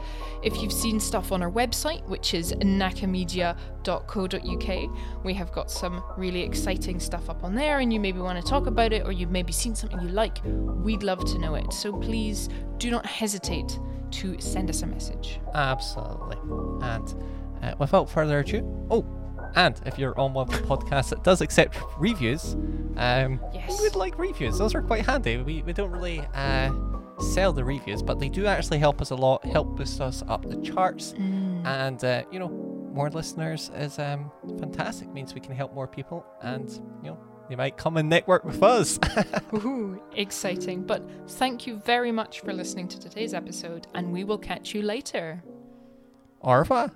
If 0.43 0.62
you've 0.62 0.73
seen 0.73 0.99
stuff 0.99 1.31
on 1.31 1.41
our 1.41 1.49
website, 1.49 2.05
which 2.08 2.34
is 2.34 2.51
nakamedia.co.uk, 2.53 5.23
we 5.23 5.34
have 5.34 5.51
got 5.51 5.71
some 5.71 6.03
really 6.17 6.41
exciting 6.41 6.99
stuff 6.99 7.29
up 7.29 7.43
on 7.43 7.55
there, 7.55 7.79
and 7.79 7.93
you 7.93 7.99
maybe 7.99 8.19
want 8.19 8.43
to 8.43 8.49
talk 8.49 8.67
about 8.67 8.93
it, 8.93 9.05
or 9.05 9.11
you've 9.11 9.32
maybe 9.32 9.53
seen 9.53 9.76
something 9.76 10.01
you 10.01 10.09
like, 10.09 10.39
we'd 10.43 11.03
love 11.03 11.24
to 11.26 11.39
know 11.39 11.55
it. 11.55 11.74
So 11.74 11.93
please 11.93 12.49
do 12.78 12.91
not 12.91 13.05
hesitate 13.05 13.80
to 14.11 14.39
send 14.39 14.70
us 14.70 14.82
a 14.82 14.88
message. 14.88 15.39
Absolutely. 15.53 16.38
And 16.82 17.15
uh, 17.61 17.76
without 17.80 18.09
further 18.09 18.39
ado, 18.39 18.88
oh, 18.89 19.05
and 19.56 19.80
if 19.86 19.98
you're 20.00 20.18
on 20.20 20.34
one 20.34 20.48
of 20.50 20.54
the 20.54 20.68
podcasts 20.68 21.10
that 21.10 21.24
does 21.24 21.41
accept 21.41 21.78
reviews, 21.98 22.54
um, 22.98 23.39
Yes. 23.54 23.70
we 23.70 23.86
would 23.86 23.96
like 23.96 24.18
reviews. 24.18 24.58
Those 24.58 24.74
are 24.76 24.82
quite 24.82 25.06
handy. 25.06 25.38
We, 25.38 25.62
we 25.64 25.74
don't 25.74 25.91
really 25.91 26.22
uh, 26.34 26.72
sell 27.34 27.54
the 27.54 27.64
reviews, 27.64 28.02
but 28.02 28.20
they 28.20 28.30
do 28.30 28.46
actually 28.46 28.80
help 28.80 29.02
us 29.02 29.12
a 29.12 29.16
lot, 29.16 29.43
help 29.46 29.76
boost 29.76 30.02
us 30.02 30.24
up 30.28 30.48
the 30.50 30.58
charts. 30.62 31.14
Mm. 31.14 31.66
And, 31.66 32.04
uh, 32.04 32.24
you 32.32 32.39
know, 32.39 32.50
more 32.93 33.10
listeners 33.10 33.72
is 33.76 34.00
um, 34.00 34.32
fantastic. 34.60 35.10
Means 35.14 35.34
we 35.34 35.41
can 35.41 35.54
help 35.56 35.74
more 35.74 35.88
people 35.88 36.26
and, 36.41 36.70
you 37.04 37.10
know, 37.12 37.18
they 37.50 37.56
might 37.56 37.78
come 37.78 37.98
and 37.98 38.10
network 38.10 38.43
with 38.43 38.64
us. 38.64 38.98
Ooh, 39.54 40.02
exciting. 40.16 40.82
But 40.84 41.04
thank 41.32 41.68
you 41.68 41.78
very 41.78 42.12
much 42.12 42.39
for 42.39 42.52
listening 42.54 42.88
to 42.88 43.00
today's 43.00 43.36
episode, 43.36 43.86
and 43.93 44.12
we 44.12 44.24
will 44.24 44.39
catch 44.39 44.74
you 44.74 44.82
later. 44.82 45.43
Au 46.41 46.54
revoir. 46.54 46.91